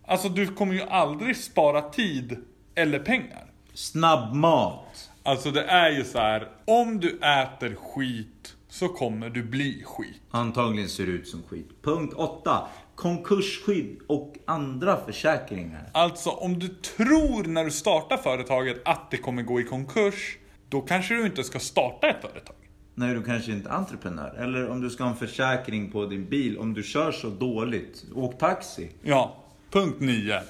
Alltså 0.06 0.30
du 0.30 0.48
kommer 0.48 0.74
ju 0.74 0.82
aldrig 0.82 1.38
spara 1.38 1.82
tid 1.82 2.38
eller 2.76 3.00
pengar. 3.00 3.46
Snabbmat. 3.74 5.10
Alltså 5.24 5.52
det 5.52 5.64
är 5.64 5.92
ju 5.92 6.04
så 6.04 6.18
här, 6.18 6.48
om 6.66 7.00
du 7.00 7.20
äter 7.20 7.76
skit 7.76 8.55
så 8.76 8.88
kommer 8.88 9.30
du 9.30 9.44
bli 9.44 9.84
skit. 9.86 10.22
Antagligen 10.32 10.90
ser 10.90 11.06
det 11.06 11.12
ut 11.12 11.28
som 11.28 11.44
skit. 11.44 11.70
Punkt 11.82 12.14
8. 12.16 12.68
Konkursskydd 12.96 14.00
och 14.08 14.36
andra 14.46 15.06
försäkringar. 15.06 15.90
Alltså 15.94 16.30
om 16.30 16.60
du 16.60 16.68
tror 16.68 17.44
när 17.44 17.66
du 17.66 17.72
startar 17.72 18.18
företaget 18.18 18.82
att 18.86 19.12
det 19.12 19.18
kommer 19.18 19.44
gå 19.44 19.62
i 19.62 19.64
konkurs, 19.64 20.38
då 20.70 20.82
kanske 20.82 21.14
du 21.14 21.26
inte 21.26 21.44
ska 21.44 21.60
starta 21.60 22.08
ett 22.08 22.22
företag. 22.22 22.56
Nej, 22.96 23.14
du 23.14 23.24
kanske 23.24 23.52
inte 23.52 23.70
är 23.70 23.74
entreprenör. 23.74 24.36
Eller 24.38 24.70
om 24.70 24.82
du 24.82 24.90
ska 24.90 25.04
ha 25.04 25.12
en 25.12 25.18
försäkring 25.18 25.92
på 25.92 26.06
din 26.06 26.30
bil. 26.30 26.58
Om 26.58 26.74
du 26.74 26.84
kör 26.84 27.12
så 27.12 27.30
dåligt. 27.30 28.06
Åk 28.16 28.40
taxi. 28.40 28.92
Ja, 29.02 29.44
punkt 29.72 30.00
9. 30.00 30.42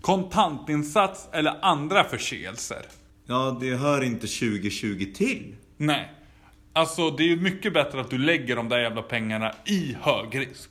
Kontantinsats 0.00 1.28
eller 1.32 1.58
andra 1.62 2.04
förseelser. 2.04 2.82
Ja, 3.26 3.58
det 3.60 3.74
hör 3.74 4.02
inte 4.02 4.26
2020 4.26 5.12
till. 5.14 5.56
Nej. 5.76 6.21
Alltså 6.72 7.10
det 7.10 7.22
är 7.22 7.28
ju 7.28 7.40
mycket 7.40 7.72
bättre 7.74 8.00
att 8.00 8.10
du 8.10 8.18
lägger 8.18 8.56
de 8.56 8.68
där 8.68 8.78
jävla 8.78 9.02
pengarna 9.02 9.52
i 9.66 9.96
hög 10.00 10.40
risk. 10.40 10.70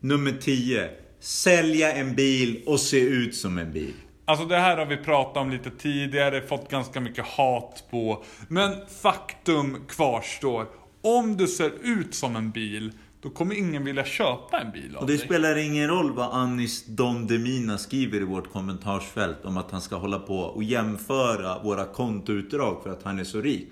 Nummer 0.00 0.32
10. 0.32 0.90
Sälja 1.20 1.92
en 1.92 2.14
bil 2.14 2.62
och 2.66 2.80
se 2.80 3.00
ut 3.00 3.34
som 3.36 3.58
en 3.58 3.72
bil. 3.72 3.94
Alltså 4.24 4.46
det 4.46 4.56
här 4.56 4.76
har 4.76 4.86
vi 4.86 4.96
pratat 4.96 5.36
om 5.36 5.50
lite 5.50 5.70
tidigare, 5.70 6.42
fått 6.42 6.70
ganska 6.70 7.00
mycket 7.00 7.24
hat 7.24 7.84
på. 7.90 8.24
Men 8.48 8.72
faktum 9.02 9.76
kvarstår. 9.88 10.66
Om 11.02 11.36
du 11.36 11.46
ser 11.46 11.72
ut 11.82 12.14
som 12.14 12.36
en 12.36 12.50
bil, 12.50 12.92
då 13.22 13.30
kommer 13.30 13.54
ingen 13.54 13.84
vilja 13.84 14.04
köpa 14.04 14.60
en 14.60 14.72
bil 14.72 14.96
av 14.96 15.02
Och 15.02 15.08
det 15.08 15.16
dig. 15.16 15.26
spelar 15.26 15.56
ingen 15.56 15.88
roll 15.88 16.12
vad 16.12 16.30
Anis 16.32 16.86
Don 16.86 17.26
Demina 17.26 17.78
skriver 17.78 18.20
i 18.20 18.24
vårt 18.24 18.52
kommentarsfält 18.52 19.44
om 19.44 19.56
att 19.56 19.70
han 19.70 19.80
ska 19.80 19.96
hålla 19.96 20.18
på 20.18 20.38
och 20.38 20.62
jämföra 20.62 21.62
våra 21.62 21.84
kontoutdrag 21.84 22.82
för 22.82 22.90
att 22.90 23.02
han 23.02 23.18
är 23.18 23.24
så 23.24 23.40
rik. 23.40 23.68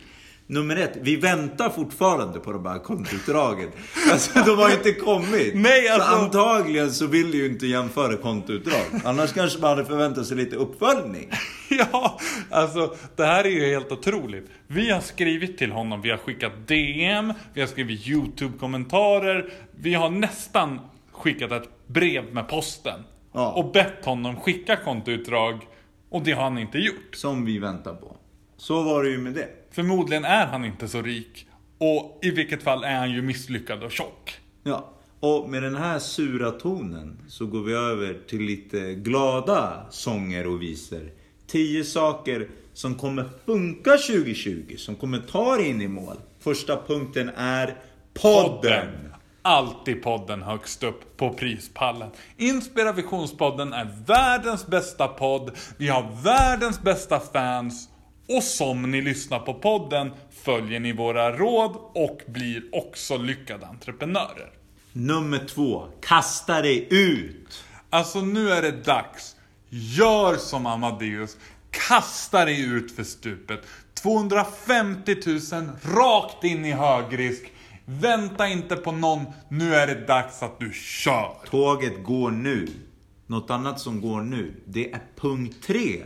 Nummer 0.46 0.76
ett, 0.76 0.96
vi 1.00 1.16
väntar 1.16 1.70
fortfarande 1.70 2.40
på 2.40 2.52
de 2.52 2.66
här 2.66 2.78
kontoutdragen. 2.78 3.68
Alltså 4.12 4.38
de 4.46 4.58
har 4.58 4.70
inte 4.70 4.92
kommit. 4.92 5.52
Nej, 5.54 5.88
alltså- 5.88 6.08
Så 6.10 6.14
antagligen 6.16 6.92
så 6.92 7.06
vill 7.06 7.30
du 7.30 7.38
ju 7.38 7.46
inte 7.46 7.66
jämföra 7.66 8.16
kontoutdrag. 8.16 9.00
Annars 9.04 9.32
kanske 9.32 9.60
man 9.60 9.70
hade 9.70 9.84
förväntat 9.84 10.26
sig 10.26 10.36
lite 10.36 10.56
uppföljning. 10.56 11.30
Ja, 11.92 12.20
alltså 12.50 12.94
det 13.16 13.24
här 13.24 13.44
är 13.44 13.48
ju 13.48 13.66
helt 13.66 13.92
otroligt. 13.92 14.46
Vi 14.66 14.90
har 14.90 15.00
skrivit 15.00 15.58
till 15.58 15.72
honom, 15.72 16.00
vi 16.02 16.10
har 16.10 16.16
skickat 16.16 16.52
DM, 16.68 17.32
vi 17.54 17.60
har 17.60 17.68
skrivit 17.68 18.06
YouTube-kommentarer. 18.06 19.50
Vi 19.76 19.94
har 19.94 20.10
nästan 20.10 20.80
skickat 21.12 21.52
ett 21.52 21.68
brev 21.86 22.24
med 22.34 22.48
posten. 22.48 23.00
Ja. 23.32 23.52
Och 23.52 23.72
bett 23.72 24.04
honom 24.04 24.36
skicka 24.40 24.76
kontoutdrag. 24.76 25.58
Och 26.10 26.22
det 26.22 26.32
har 26.32 26.42
han 26.42 26.58
inte 26.58 26.78
gjort. 26.78 27.14
Som 27.14 27.44
vi 27.44 27.58
väntar 27.58 27.94
på. 27.94 28.16
Så 28.56 28.82
var 28.82 29.04
det 29.04 29.10
ju 29.10 29.18
med 29.18 29.32
det. 29.32 29.48
Förmodligen 29.74 30.24
är 30.24 30.46
han 30.46 30.64
inte 30.64 30.88
så 30.88 31.02
rik. 31.02 31.46
Och 31.78 32.18
i 32.22 32.30
vilket 32.30 32.62
fall 32.62 32.84
är 32.84 32.96
han 32.96 33.10
ju 33.10 33.22
misslyckad 33.22 33.82
och 33.82 33.92
tjock. 33.92 34.40
Ja, 34.62 34.90
och 35.20 35.50
med 35.50 35.62
den 35.62 35.76
här 35.76 35.98
sura 35.98 36.50
tonen 36.50 37.18
så 37.28 37.46
går 37.46 37.62
vi 37.62 37.72
över 37.72 38.18
till 38.28 38.42
lite 38.42 38.94
glada 38.94 39.86
sånger 39.90 40.46
och 40.46 40.62
visor. 40.62 41.10
Tio 41.46 41.84
saker 41.84 42.48
som 42.72 42.94
kommer 42.94 43.24
funka 43.46 43.90
2020, 43.90 44.76
som 44.76 44.96
kommer 44.96 45.18
ta 45.18 45.56
dig 45.56 45.68
in 45.68 45.80
i 45.80 45.88
mål. 45.88 46.16
Första 46.40 46.82
punkten 46.86 47.30
är 47.36 47.76
podden. 48.22 49.14
Alltid 49.42 50.02
podden 50.02 50.42
högst 50.42 50.82
upp 50.82 51.16
på 51.16 51.32
prispallen. 51.32 52.10
Inspirationspodden 52.36 53.72
är 53.72 53.88
världens 54.06 54.66
bästa 54.66 55.08
podd. 55.08 55.50
Vi 55.76 55.88
har 55.88 56.22
världens 56.22 56.82
bästa 56.82 57.20
fans. 57.20 57.88
Och 58.28 58.42
som 58.42 58.90
ni 58.90 59.00
lyssnar 59.00 59.38
på 59.38 59.54
podden 59.54 60.10
följer 60.30 60.80
ni 60.80 60.92
våra 60.92 61.36
råd 61.36 61.76
och 61.94 62.20
blir 62.26 62.62
också 62.72 63.16
lyckade 63.16 63.66
entreprenörer. 63.66 64.50
Nummer 64.92 65.46
två, 65.48 65.88
kasta 66.02 66.62
dig 66.62 66.86
ut. 66.90 67.64
Alltså 67.90 68.20
nu 68.20 68.50
är 68.50 68.62
det 68.62 68.84
dags. 68.84 69.36
Gör 69.68 70.36
som 70.36 70.66
Amadeus. 70.66 71.36
Kasta 71.70 72.44
dig 72.44 72.60
ut 72.60 72.96
för 72.96 73.04
stupet. 73.04 73.60
250 73.94 75.16
000 75.26 75.40
rakt 75.96 76.44
in 76.44 76.64
i 76.64 76.72
högrisk. 76.72 77.52
Vänta 77.84 78.48
inte 78.48 78.76
på 78.76 78.92
någon. 78.92 79.24
Nu 79.48 79.74
är 79.74 79.86
det 79.86 80.06
dags 80.06 80.42
att 80.42 80.58
du 80.58 80.72
kör. 80.72 81.36
Tåget 81.50 82.04
går 82.04 82.30
nu. 82.30 82.68
Något 83.26 83.50
annat 83.50 83.80
som 83.80 84.00
går 84.00 84.20
nu, 84.22 84.54
det 84.64 84.92
är 84.92 85.00
punkt 85.16 85.56
tre. 85.66 86.02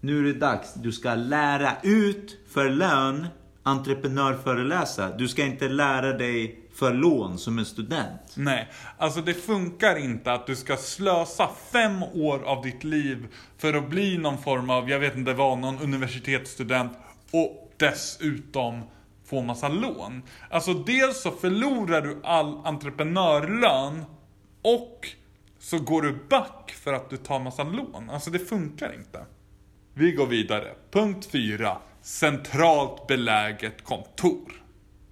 Nu 0.00 0.18
är 0.18 0.22
det 0.22 0.38
dags. 0.38 0.74
Du 0.74 0.92
ska 0.92 1.14
lära 1.14 1.76
ut 1.82 2.38
för 2.48 2.70
lön, 2.70 3.26
entreprenörföreläsa. 3.62 5.16
Du 5.16 5.28
ska 5.28 5.44
inte 5.44 5.68
lära 5.68 6.12
dig 6.12 6.60
för 6.74 6.94
lån 6.94 7.38
som 7.38 7.58
en 7.58 7.64
student. 7.64 8.20
Nej, 8.34 8.68
alltså 8.98 9.20
det 9.20 9.34
funkar 9.34 9.96
inte 9.96 10.32
att 10.32 10.46
du 10.46 10.56
ska 10.56 10.76
slösa 10.76 11.48
fem 11.72 12.02
år 12.02 12.42
av 12.42 12.62
ditt 12.62 12.84
liv 12.84 13.26
för 13.58 13.74
att 13.74 13.90
bli 13.90 14.18
någon 14.18 14.38
form 14.38 14.70
av, 14.70 14.90
jag 14.90 15.00
vet 15.00 15.16
inte 15.16 15.32
vad, 15.32 15.58
någon 15.58 15.78
universitetsstudent 15.78 16.92
och 17.32 17.72
dessutom 17.76 18.82
få 19.26 19.42
massa 19.42 19.68
lån. 19.68 20.22
Alltså 20.50 20.74
dels 20.74 21.22
så 21.22 21.30
förlorar 21.30 22.02
du 22.02 22.20
all 22.24 22.66
entreprenörlön 22.66 24.04
och 24.62 25.08
så 25.58 25.78
går 25.78 26.02
du 26.02 26.18
back 26.28 26.74
för 26.84 26.92
att 26.92 27.10
du 27.10 27.16
tar 27.16 27.40
massa 27.40 27.62
lån. 27.62 28.10
Alltså 28.10 28.30
det 28.30 28.38
funkar 28.38 28.94
inte. 28.94 29.24
Vi 30.00 30.12
går 30.12 30.26
vidare. 30.26 30.74
Punkt 30.90 31.28
4. 31.32 31.78
Centralt 32.02 33.06
beläget 33.06 33.84
kontor. 33.84 34.52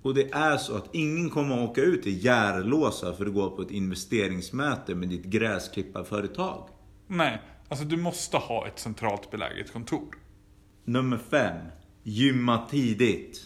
Och 0.02 0.14
det 0.14 0.32
är 0.32 0.56
så 0.56 0.76
att 0.76 0.94
ingen 0.94 1.30
kommer 1.30 1.54
att 1.54 1.70
åka 1.70 1.80
ut 1.80 2.02
till 2.02 2.24
Järlåsa 2.24 3.12
för 3.12 3.26
att 3.26 3.34
gå 3.34 3.50
på 3.50 3.62
ett 3.62 3.70
investeringsmöte 3.70 4.94
med 4.94 5.08
ditt 5.08 5.24
gräsklipparföretag. 5.24 6.68
Nej, 7.06 7.42
alltså 7.68 7.84
du 7.84 7.96
måste 7.96 8.36
ha 8.36 8.66
ett 8.66 8.78
centralt 8.78 9.30
beläget 9.30 9.72
kontor. 9.72 10.14
Nummer 10.84 11.18
5. 11.30 11.56
Gymma 12.02 12.66
tidigt. 12.70 13.40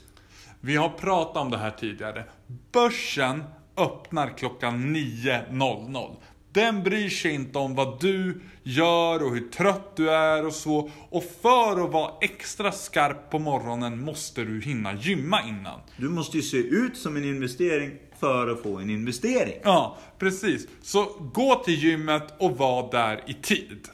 Vi 0.60 0.76
har 0.76 0.88
pratat 0.88 1.42
om 1.42 1.50
det 1.50 1.58
här 1.58 1.70
tidigare. 1.70 2.24
Börsen 2.72 3.44
öppnar 3.76 4.38
klockan 4.38 4.96
9.00. 4.96 6.16
Den 6.52 6.82
bryr 6.82 7.08
sig 7.08 7.34
inte 7.34 7.58
om 7.58 7.74
vad 7.74 8.00
du 8.00 8.40
gör 8.62 9.22
och 9.22 9.30
hur 9.34 9.48
trött 9.48 9.96
du 9.96 10.10
är 10.10 10.46
och 10.46 10.52
så. 10.52 10.90
Och 11.10 11.24
för 11.42 11.84
att 11.84 11.92
vara 11.92 12.12
extra 12.20 12.72
skarp 12.72 13.30
på 13.30 13.38
morgonen 13.38 14.00
måste 14.00 14.44
du 14.44 14.60
hinna 14.60 14.94
gymma 14.94 15.42
innan. 15.42 15.80
Du 15.96 16.08
måste 16.08 16.36
ju 16.36 16.42
se 16.42 16.56
ut 16.56 16.96
som 16.96 17.16
en 17.16 17.24
investering 17.24 17.92
för 18.20 18.48
att 18.48 18.62
få 18.62 18.78
en 18.78 18.90
investering. 18.90 19.54
Ja, 19.64 19.96
precis. 20.18 20.66
Så 20.82 21.04
gå 21.34 21.54
till 21.54 21.74
gymmet 21.74 22.34
och 22.38 22.58
var 22.58 22.90
där 22.90 23.20
i 23.26 23.34
tid. 23.34 23.88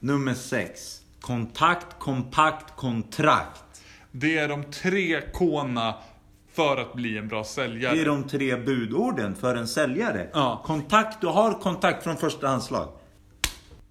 Nummer 0.00 0.34
6. 0.34 1.00
Kontakt, 1.20 1.98
kompakt, 1.98 2.76
kontrakt. 2.76 3.62
Det 4.10 4.38
är 4.38 4.48
de 4.48 4.64
tre 4.64 5.20
K'na 5.20 5.94
för 6.52 6.76
att 6.76 6.94
bli 6.94 7.18
en 7.18 7.28
bra 7.28 7.44
säljare. 7.44 7.94
Det 7.94 8.00
är 8.00 8.06
de 8.06 8.28
tre 8.28 8.56
budorden 8.56 9.34
för 9.34 9.54
en 9.54 9.68
säljare. 9.68 10.30
Ja. 10.32 10.62
Kontakt, 10.64 11.20
du 11.20 11.26
har 11.26 11.52
kontakt 11.52 12.04
från 12.04 12.16
första 12.16 12.48
handslag. 12.48 12.88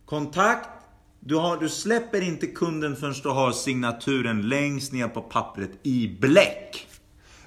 Kontakt, 0.06 0.70
du, 1.20 1.36
har, 1.36 1.58
du 1.58 1.70
släpper 1.70 2.22
inte 2.22 2.48
kunden 2.48 2.96
förrän 2.96 3.14
du 3.24 3.30
har 3.30 3.52
signaturen 3.52 4.50
längst 4.50 4.94
ner 4.94 5.08
på 5.08 5.22
pappret 5.22 5.72
i 5.84 6.18
bläck. 6.20 6.88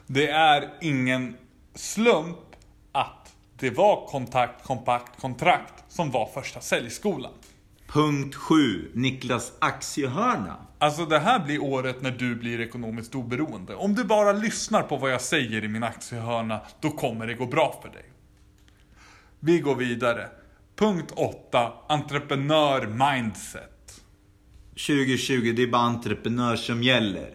Det 0.06 0.28
är 0.28 0.70
ingen 0.80 1.36
slump 1.74 2.36
att 2.92 3.34
det 3.58 3.70
var 3.70 4.06
kontakt, 4.06 4.64
kompakt, 4.64 5.20
kontrakt 5.20 5.84
som 5.88 6.10
var 6.10 6.26
första 6.26 6.60
säljskolan. 6.60 7.32
Punkt 7.94 8.34
7. 8.34 8.90
Niklas 8.94 9.52
aktiehörna. 9.58 10.56
Alltså 10.78 11.06
det 11.06 11.18
här 11.18 11.44
blir 11.44 11.62
året 11.62 12.02
när 12.02 12.10
du 12.10 12.34
blir 12.34 12.60
ekonomiskt 12.60 13.14
oberoende. 13.14 13.74
Om 13.74 13.94
du 13.94 14.04
bara 14.04 14.32
lyssnar 14.32 14.82
på 14.82 14.96
vad 14.96 15.12
jag 15.12 15.20
säger 15.20 15.64
i 15.64 15.68
min 15.68 15.82
aktiehörna, 15.82 16.60
då 16.80 16.90
kommer 16.90 17.26
det 17.26 17.34
gå 17.34 17.46
bra 17.46 17.80
för 17.82 17.88
dig. 17.88 18.04
Vi 19.40 19.58
går 19.58 19.74
vidare. 19.74 20.28
Punkt 20.76 21.12
8. 21.16 21.72
Entreprenör 21.88 22.86
mindset. 22.86 24.02
2020, 24.70 25.52
det 25.56 25.62
är 25.62 25.70
bara 25.70 25.82
entreprenör 25.82 26.56
som 26.56 26.82
gäller. 26.82 27.30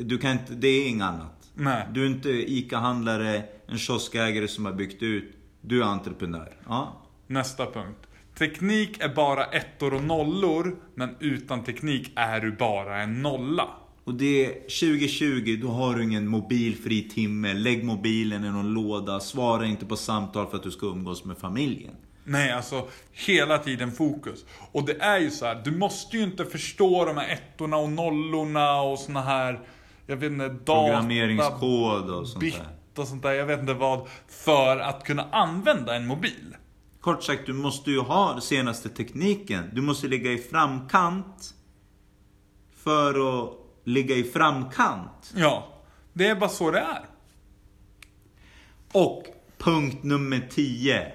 Du 0.00 0.18
kan 0.18 0.32
inte, 0.32 0.52
det 0.52 0.68
är 0.68 0.88
inget 0.88 1.06
annat. 1.06 1.50
Nej. 1.54 1.86
Du 1.92 2.02
är 2.02 2.06
inte 2.06 2.28
ICA-handlare, 2.30 3.42
en 3.66 3.78
kioskägare 3.78 4.48
som 4.48 4.64
har 4.64 4.72
byggt 4.72 5.02
ut. 5.02 5.36
Du 5.60 5.82
är 5.82 5.86
entreprenör. 5.86 6.56
Ja. 6.66 7.02
Nästa 7.26 7.66
punkt. 7.66 8.06
Teknik 8.38 9.00
är 9.00 9.08
bara 9.08 9.44
ettor 9.44 9.94
och 9.94 10.02
nollor, 10.02 10.76
men 10.94 11.16
utan 11.20 11.64
teknik 11.64 12.12
är 12.14 12.40
du 12.40 12.52
bara 12.52 13.02
en 13.02 13.22
nolla. 13.22 13.68
Och 14.04 14.14
det 14.14 14.44
är 14.46 14.52
2020, 14.52 15.58
då 15.62 15.68
har 15.68 15.94
du 15.94 16.04
ingen 16.04 16.28
mobilfri 16.28 17.08
timme. 17.08 17.54
Lägg 17.54 17.84
mobilen 17.84 18.44
i 18.44 18.50
någon 18.50 18.74
låda. 18.74 19.20
Svara 19.20 19.66
inte 19.66 19.86
på 19.86 19.96
samtal 19.96 20.46
för 20.46 20.56
att 20.56 20.62
du 20.62 20.70
ska 20.70 20.86
umgås 20.86 21.24
med 21.24 21.38
familjen. 21.38 21.94
Nej, 22.24 22.52
alltså 22.52 22.88
hela 23.12 23.58
tiden 23.58 23.92
fokus. 23.92 24.44
Och 24.72 24.84
det 24.86 25.02
är 25.02 25.18
ju 25.18 25.30
så 25.30 25.46
här, 25.46 25.62
du 25.64 25.70
måste 25.70 26.16
ju 26.16 26.22
inte 26.22 26.44
förstå 26.44 27.04
de 27.04 27.16
här 27.16 27.28
ettorna 27.28 27.76
och 27.76 27.90
nollorna 27.90 28.80
och 28.80 28.98
såna 28.98 29.22
här, 29.22 29.60
jag 30.06 30.16
vet 30.16 30.32
inte, 30.32 30.48
data, 30.48 30.82
Programmeringskod 30.82 32.10
och 32.10 32.28
sånt 32.28 32.44
där. 32.44 33.02
och 33.02 33.08
sånt 33.08 33.22
där, 33.22 33.32
jag 33.32 33.46
vet 33.46 33.60
inte 33.60 33.74
vad, 33.74 34.08
för 34.28 34.78
att 34.78 35.04
kunna 35.04 35.28
använda 35.32 35.96
en 35.96 36.06
mobil. 36.06 36.56
Kort 37.06 37.24
sagt, 37.24 37.46
du 37.46 37.52
måste 37.52 37.90
ju 37.90 38.00
ha 38.00 38.32
den 38.32 38.42
senaste 38.42 38.88
tekniken. 38.88 39.70
Du 39.72 39.80
måste 39.80 40.08
ligga 40.08 40.32
i 40.32 40.38
framkant 40.38 41.54
för 42.76 43.42
att 43.44 43.52
ligga 43.84 44.16
i 44.16 44.24
framkant. 44.24 45.32
Ja, 45.36 45.82
det 46.12 46.26
är 46.26 46.34
bara 46.34 46.50
så 46.50 46.70
det 46.70 46.78
är. 46.78 47.04
Och 48.92 49.24
punkt 49.58 50.02
nummer 50.02 50.48
10. 50.50 51.12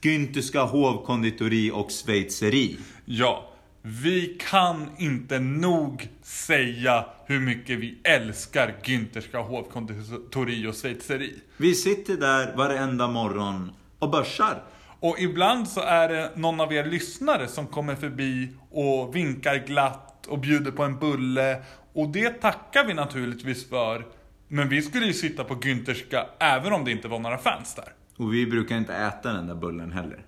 Güntherska 0.00 0.60
hovkonditori 0.60 1.70
och 1.70 1.90
schweizeri. 1.90 2.78
Ja, 3.04 3.50
vi 3.82 4.38
kan 4.50 4.90
inte 4.98 5.38
nog 5.38 6.08
säga 6.22 7.06
hur 7.26 7.40
mycket 7.40 7.78
vi 7.78 8.00
älskar 8.04 8.74
Günterska 8.84 9.38
hovkonditori 9.38 10.66
och 10.66 10.74
schweizeri. 10.74 11.34
Vi 11.56 11.74
sitter 11.74 12.16
där 12.16 12.56
varenda 12.56 13.08
morgon 13.08 13.72
och 13.98 14.10
börsar. 14.10 14.62
Och 15.02 15.16
ibland 15.18 15.68
så 15.68 15.80
är 15.80 16.08
det 16.08 16.30
någon 16.34 16.60
av 16.60 16.72
er 16.72 16.84
lyssnare 16.84 17.48
som 17.48 17.66
kommer 17.66 17.94
förbi 17.94 18.48
och 18.70 19.16
vinkar 19.16 19.56
glatt 19.66 20.26
och 20.26 20.38
bjuder 20.38 20.70
på 20.70 20.82
en 20.82 20.98
bulle. 20.98 21.62
Och 21.92 22.08
det 22.08 22.30
tackar 22.30 22.84
vi 22.84 22.94
naturligtvis 22.94 23.68
för. 23.68 24.06
Men 24.48 24.68
vi 24.68 24.82
skulle 24.82 25.06
ju 25.06 25.12
sitta 25.12 25.44
på 25.44 25.54
Günterska 25.54 26.26
även 26.38 26.72
om 26.72 26.84
det 26.84 26.90
inte 26.90 27.08
var 27.08 27.18
några 27.18 27.38
fans 27.38 27.74
där. 27.74 27.88
Och 28.16 28.34
vi 28.34 28.46
brukar 28.46 28.76
inte 28.76 28.94
äta 28.94 29.32
den 29.32 29.46
där 29.46 29.54
bullen 29.54 29.92
heller. 29.92 30.24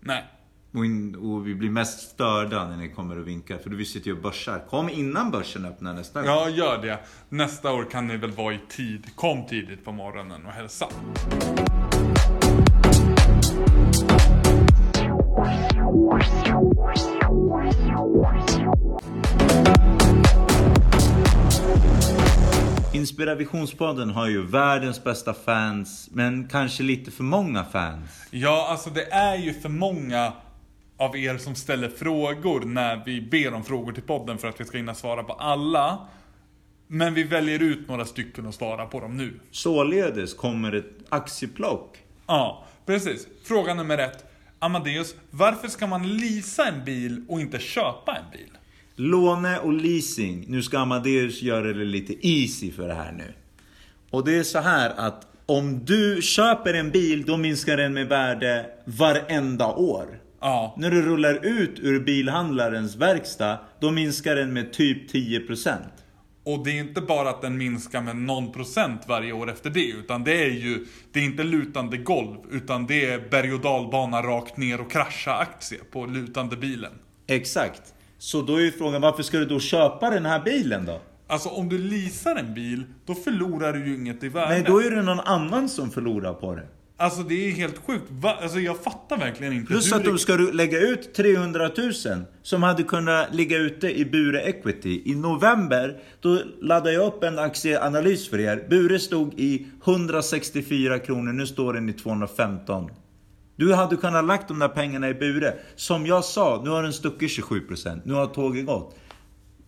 Nej. 0.00 0.24
Och, 0.74 0.84
in, 0.84 1.14
och 1.14 1.46
vi 1.46 1.54
blir 1.54 1.70
mest 1.70 2.10
störda 2.10 2.68
när 2.68 2.76
ni 2.76 2.88
kommer 2.88 3.18
och 3.18 3.28
vinkar. 3.28 3.58
För 3.58 3.70
vi 3.70 3.84
sitter 3.84 4.06
ju 4.06 4.16
och 4.16 4.22
börsar. 4.22 4.64
Kom 4.70 4.88
innan 4.88 5.30
börsen 5.30 5.64
öppnar 5.64 5.94
nästa 5.94 6.22
gång. 6.22 6.30
Ja, 6.30 6.48
gör 6.48 6.82
det. 6.82 6.98
Nästa 7.28 7.72
år 7.72 7.90
kan 7.90 8.06
ni 8.06 8.16
väl 8.16 8.30
vara 8.30 8.54
i 8.54 8.60
tid. 8.68 9.16
Kom 9.16 9.46
tidigt 9.46 9.84
på 9.84 9.92
morgonen 9.92 10.46
och 10.46 10.52
hälsa. 10.52 10.88
Inspirationspodden 22.92 24.10
har 24.10 24.28
ju 24.28 24.46
världens 24.46 25.04
bästa 25.04 25.34
fans, 25.34 26.08
men 26.12 26.48
kanske 26.48 26.82
lite 26.82 27.10
för 27.10 27.22
många 27.22 27.64
fans. 27.64 28.26
Ja, 28.30 28.66
alltså 28.70 28.90
det 28.90 29.12
är 29.12 29.36
ju 29.36 29.54
för 29.54 29.68
många 29.68 30.32
av 30.96 31.16
er 31.16 31.38
som 31.38 31.54
ställer 31.54 31.88
frågor 31.88 32.60
när 32.60 33.02
vi 33.06 33.20
ber 33.20 33.54
om 33.54 33.64
frågor 33.64 33.92
till 33.92 34.02
podden 34.02 34.38
för 34.38 34.48
att 34.48 34.60
vi 34.60 34.64
ska 34.64 34.76
hinna 34.76 34.94
svara 34.94 35.22
på 35.22 35.32
alla. 35.32 35.98
Men 36.86 37.14
vi 37.14 37.22
väljer 37.22 37.62
ut 37.62 37.88
några 37.88 38.04
stycken 38.04 38.46
och 38.46 38.54
svarar 38.54 38.86
på 38.86 39.00
dem 39.00 39.16
nu. 39.16 39.40
Således 39.50 40.34
kommer 40.34 40.72
ett 40.72 40.92
aktieplock. 41.08 41.98
Ja, 42.26 42.64
precis. 42.86 43.26
Fråga 43.44 43.74
nummer 43.74 43.98
ett. 43.98 44.33
Amadeus, 44.64 45.14
varför 45.30 45.68
ska 45.68 45.86
man 45.86 46.16
leasa 46.16 46.66
en 46.66 46.84
bil 46.84 47.24
och 47.28 47.40
inte 47.40 47.58
köpa 47.58 48.16
en 48.16 48.30
bil? 48.32 48.50
Låne 48.96 49.58
och 49.58 49.72
leasing. 49.72 50.44
Nu 50.48 50.62
ska 50.62 50.78
Amadeus 50.78 51.42
göra 51.42 51.72
det 51.72 51.84
lite 51.84 52.28
easy 52.28 52.72
för 52.72 52.88
det 52.88 52.94
här 52.94 53.12
nu. 53.12 53.32
Och 54.10 54.24
det 54.24 54.38
är 54.38 54.42
så 54.42 54.58
här 54.58 54.90
att 54.96 55.26
om 55.46 55.84
du 55.84 56.22
köper 56.22 56.74
en 56.74 56.90
bil, 56.90 57.24
då 57.26 57.36
minskar 57.36 57.76
den 57.76 57.94
med 57.94 58.08
värde 58.08 58.66
varenda 58.84 59.66
år. 59.66 60.20
Ja, 60.40 60.74
När 60.78 60.90
du 60.90 61.02
rullar 61.02 61.46
ut 61.46 61.78
ur 61.78 62.00
bilhandlarens 62.00 62.96
verkstad, 62.96 63.58
då 63.80 63.90
minskar 63.90 64.36
den 64.36 64.52
med 64.52 64.72
typ 64.72 65.12
10%. 65.14 65.76
Och 66.44 66.64
det 66.64 66.70
är 66.70 66.80
inte 66.80 67.00
bara 67.00 67.30
att 67.30 67.42
den 67.42 67.58
minskar 67.58 68.02
med 68.02 68.16
någon 68.16 68.52
procent 68.52 69.02
varje 69.06 69.32
år 69.32 69.50
efter 69.50 69.70
det, 69.70 69.90
utan 69.90 70.24
det 70.24 70.44
är 70.44 70.50
ju, 70.50 70.86
det 71.12 71.20
är 71.20 71.24
inte 71.24 71.42
lutande 71.44 71.96
golv, 71.96 72.36
utan 72.50 72.86
det 72.86 73.04
är 73.04 73.28
berg 73.30 73.52
och 73.52 73.60
dalbana 73.60 74.22
rakt 74.22 74.56
ner 74.56 74.80
och 74.80 74.90
krascha 74.90 75.34
aktie 75.34 75.78
på 75.92 76.06
lutande 76.06 76.56
bilen. 76.56 76.92
Exakt. 77.26 77.94
Så 78.18 78.42
då 78.42 78.56
är 78.56 78.60
ju 78.60 78.72
frågan, 78.72 79.02
varför 79.02 79.22
ska 79.22 79.38
du 79.38 79.46
då 79.46 79.60
köpa 79.60 80.10
den 80.10 80.26
här 80.26 80.42
bilen 80.44 80.86
då? 80.86 81.00
Alltså 81.26 81.48
om 81.48 81.68
du 81.68 81.78
leasar 81.78 82.36
en 82.36 82.54
bil, 82.54 82.84
då 83.06 83.14
förlorar 83.14 83.72
du 83.72 83.86
ju 83.86 83.94
inget 83.94 84.24
i 84.24 84.28
värde. 84.28 84.48
Nej, 84.48 84.64
då 84.66 84.78
är 84.78 84.90
det 84.90 85.02
någon 85.02 85.20
annan 85.20 85.68
som 85.68 85.90
förlorar 85.90 86.34
på 86.34 86.54
det. 86.54 86.66
Alltså 86.96 87.22
det 87.22 87.48
är 87.48 87.50
helt 87.50 87.78
sjukt. 87.78 88.04
Va? 88.08 88.38
Alltså 88.42 88.60
jag 88.60 88.84
fattar 88.84 89.18
verkligen 89.18 89.52
inte 89.52 89.66
Plus 89.66 89.92
att 89.92 90.04
de 90.04 90.18
ska 90.18 90.36
lägga 90.36 90.78
ut 90.78 91.14
300 91.14 91.70
000 91.76 91.92
som 92.42 92.62
hade 92.62 92.82
kunnat 92.82 93.34
ligga 93.34 93.56
ute 93.56 93.98
i 93.98 94.04
Bure 94.04 94.40
Equity. 94.40 95.02
I 95.04 95.14
november, 95.14 96.02
då 96.20 96.40
laddade 96.60 96.92
jag 96.92 97.06
upp 97.06 97.24
en 97.24 97.38
aktieanalys 97.38 98.28
för 98.28 98.40
er. 98.40 98.66
Bure 98.70 98.98
stod 98.98 99.34
i 99.40 99.66
164 99.84 100.98
kronor, 100.98 101.32
nu 101.32 101.46
står 101.46 101.72
den 101.72 101.88
i 101.88 101.92
215. 101.92 102.90
Du 103.56 103.74
hade 103.74 103.96
kunnat 103.96 104.24
lagt 104.24 104.48
de 104.48 104.58
där 104.58 104.68
pengarna 104.68 105.08
i 105.08 105.14
Bure. 105.14 105.54
Som 105.76 106.06
jag 106.06 106.24
sa, 106.24 106.60
nu 106.64 106.70
har 106.70 106.82
den 106.82 106.92
stuckit 106.92 107.30
27%. 107.30 108.00
Nu 108.04 108.14
har 108.14 108.26
tåget 108.26 108.66
gått. 108.66 108.96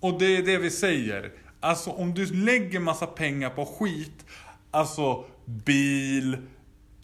Och 0.00 0.18
det 0.18 0.36
är 0.36 0.42
det 0.42 0.58
vi 0.58 0.70
säger. 0.70 1.30
Alltså 1.60 1.90
om 1.90 2.14
du 2.14 2.34
lägger 2.34 2.80
massa 2.80 3.06
pengar 3.06 3.50
på 3.50 3.66
skit, 3.66 4.24
alltså 4.70 5.24
bil, 5.44 6.36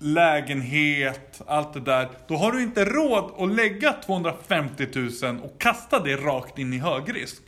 lägenhet, 0.02 1.42
allt 1.46 1.72
det 1.72 1.80
där. 1.80 2.08
Då 2.28 2.36
har 2.36 2.52
du 2.52 2.62
inte 2.62 2.84
råd 2.84 3.32
att 3.38 3.56
lägga 3.56 3.92
250 3.92 4.86
000 5.22 5.40
och 5.42 5.60
kasta 5.60 6.00
det 6.00 6.16
rakt 6.16 6.58
in 6.58 6.72
i 6.72 6.78
högrisk. 6.78 7.42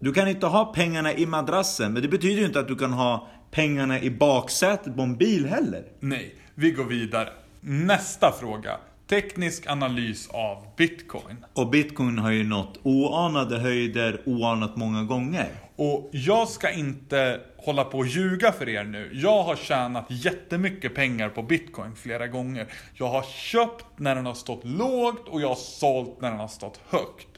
Du 0.00 0.12
kan 0.12 0.28
inte 0.28 0.46
ha 0.46 0.64
pengarna 0.64 1.12
i 1.12 1.26
madrassen, 1.26 1.92
men 1.92 2.02
det 2.02 2.08
betyder 2.08 2.40
ju 2.40 2.46
inte 2.46 2.60
att 2.60 2.68
du 2.68 2.76
kan 2.76 2.92
ha 2.92 3.28
pengarna 3.50 4.00
i 4.00 4.10
baksätet 4.10 4.96
på 4.96 5.02
en 5.02 5.16
bil 5.16 5.46
heller. 5.46 5.84
Nej, 6.00 6.34
vi 6.54 6.70
går 6.70 6.84
vidare. 6.84 7.28
Nästa 7.60 8.32
fråga. 8.32 8.76
Teknisk 9.10 9.66
analys 9.66 10.28
av 10.28 10.66
bitcoin. 10.76 11.44
Och 11.52 11.70
bitcoin 11.70 12.18
har 12.18 12.30
ju 12.30 12.44
nått 12.44 12.78
oanade 12.82 13.58
höjder 13.58 14.22
oanat 14.26 14.76
många 14.76 15.02
gånger. 15.02 15.48
Och 15.78 16.08
jag 16.12 16.48
ska 16.48 16.70
inte 16.70 17.40
hålla 17.56 17.84
på 17.84 17.98
och 17.98 18.06
ljuga 18.06 18.52
för 18.52 18.68
er 18.68 18.84
nu. 18.84 19.10
Jag 19.12 19.42
har 19.42 19.56
tjänat 19.56 20.06
jättemycket 20.08 20.94
pengar 20.94 21.28
på 21.28 21.42
bitcoin 21.42 21.94
flera 21.96 22.26
gånger. 22.26 22.66
Jag 22.94 23.08
har 23.08 23.22
köpt 23.22 23.86
när 23.96 24.14
den 24.14 24.26
har 24.26 24.34
stått 24.34 24.64
lågt 24.64 25.28
och 25.28 25.40
jag 25.40 25.48
har 25.48 25.54
sålt 25.54 26.20
när 26.20 26.30
den 26.30 26.40
har 26.40 26.48
stått 26.48 26.80
högt. 26.88 27.28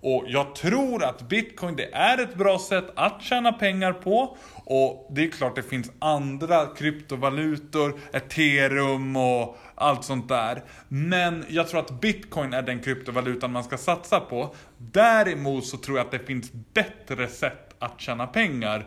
Och 0.00 0.24
jag 0.26 0.54
tror 0.54 1.04
att 1.04 1.22
bitcoin 1.22 1.76
det 1.76 1.94
är 1.94 2.18
ett 2.18 2.34
bra 2.34 2.58
sätt 2.58 2.84
att 2.96 3.22
tjäna 3.22 3.52
pengar 3.52 3.92
på. 3.92 4.36
Och 4.64 5.08
det 5.10 5.24
är 5.24 5.30
klart 5.30 5.56
det 5.56 5.62
finns 5.62 5.90
andra 5.98 6.66
kryptovalutor, 6.66 8.00
ethereum 8.12 9.16
och 9.16 9.56
allt 9.74 10.04
sånt 10.04 10.28
där. 10.28 10.64
Men 10.88 11.44
jag 11.48 11.68
tror 11.68 11.80
att 11.80 12.00
bitcoin 12.00 12.52
är 12.52 12.62
den 12.62 12.80
kryptovalutan 12.80 13.52
man 13.52 13.64
ska 13.64 13.78
satsa 13.78 14.20
på. 14.20 14.54
Däremot 14.78 15.66
så 15.66 15.76
tror 15.76 15.96
jag 15.98 16.04
att 16.04 16.12
det 16.12 16.26
finns 16.26 16.52
bättre 16.52 17.28
sätt 17.28 17.65
att 17.78 18.00
tjäna 18.00 18.26
pengar. 18.26 18.86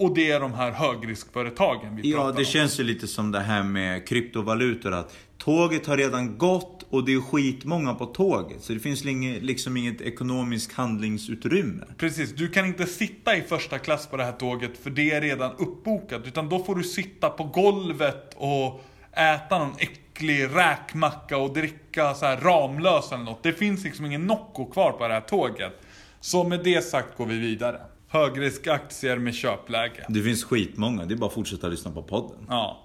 Och 0.00 0.14
det 0.14 0.30
är 0.30 0.40
de 0.40 0.52
här 0.54 0.70
högriskföretagen 0.70 1.96
vi 1.96 2.02
pratar 2.12 2.24
Ja, 2.24 2.30
om. 2.30 2.36
det 2.36 2.44
känns 2.44 2.80
ju 2.80 2.84
lite 2.84 3.06
som 3.06 3.32
det 3.32 3.40
här 3.40 3.62
med 3.62 4.08
kryptovalutor. 4.08 4.92
Att 4.92 5.16
tåget 5.38 5.86
har 5.86 5.96
redan 5.96 6.38
gått 6.38 6.86
och 6.90 7.04
det 7.04 7.12
är 7.14 7.20
skitmånga 7.20 7.94
på 7.94 8.06
tåget. 8.06 8.62
Så 8.62 8.72
det 8.72 8.80
finns 8.80 9.06
inget, 9.06 9.42
liksom 9.42 9.76
inget 9.76 10.00
ekonomiskt 10.00 10.72
handlingsutrymme. 10.72 11.84
Precis, 11.98 12.34
du 12.34 12.48
kan 12.48 12.66
inte 12.66 12.86
sitta 12.86 13.36
i 13.36 13.42
första 13.42 13.78
klass 13.78 14.06
på 14.06 14.16
det 14.16 14.24
här 14.24 14.32
tåget 14.32 14.78
för 14.82 14.90
det 14.90 15.10
är 15.10 15.20
redan 15.20 15.52
uppbokat. 15.58 16.26
Utan 16.26 16.48
då 16.48 16.64
får 16.64 16.74
du 16.74 16.82
sitta 16.84 17.30
på 17.30 17.44
golvet 17.44 18.34
och 18.36 18.84
äta 19.12 19.58
någon 19.58 19.74
äcklig 19.78 20.44
räkmacka 20.54 21.36
och 21.38 21.52
dricka 21.54 22.14
så 22.14 22.26
här 22.26 22.36
Ramlös 22.36 23.12
eller 23.12 23.24
något. 23.24 23.42
Det 23.42 23.52
finns 23.52 23.84
liksom 23.84 24.06
ingen 24.06 24.26
Nocco 24.26 24.66
kvar 24.70 24.92
på 24.92 25.08
det 25.08 25.14
här 25.14 25.20
tåget. 25.20 25.72
Så 26.20 26.44
med 26.44 26.64
det 26.64 26.82
sagt 26.84 27.16
går 27.16 27.26
vi 27.26 27.38
vidare. 27.38 27.80
Högriskaktier 28.10 29.18
med 29.18 29.34
köpläge. 29.34 30.06
Det 30.08 30.22
finns 30.22 30.44
skitmånga, 30.44 31.04
det 31.04 31.14
är 31.14 31.16
bara 31.16 31.26
att 31.26 31.32
fortsätta 31.32 31.68
lyssna 31.68 31.90
på 31.90 32.02
podden. 32.02 32.46
Ja. 32.48 32.84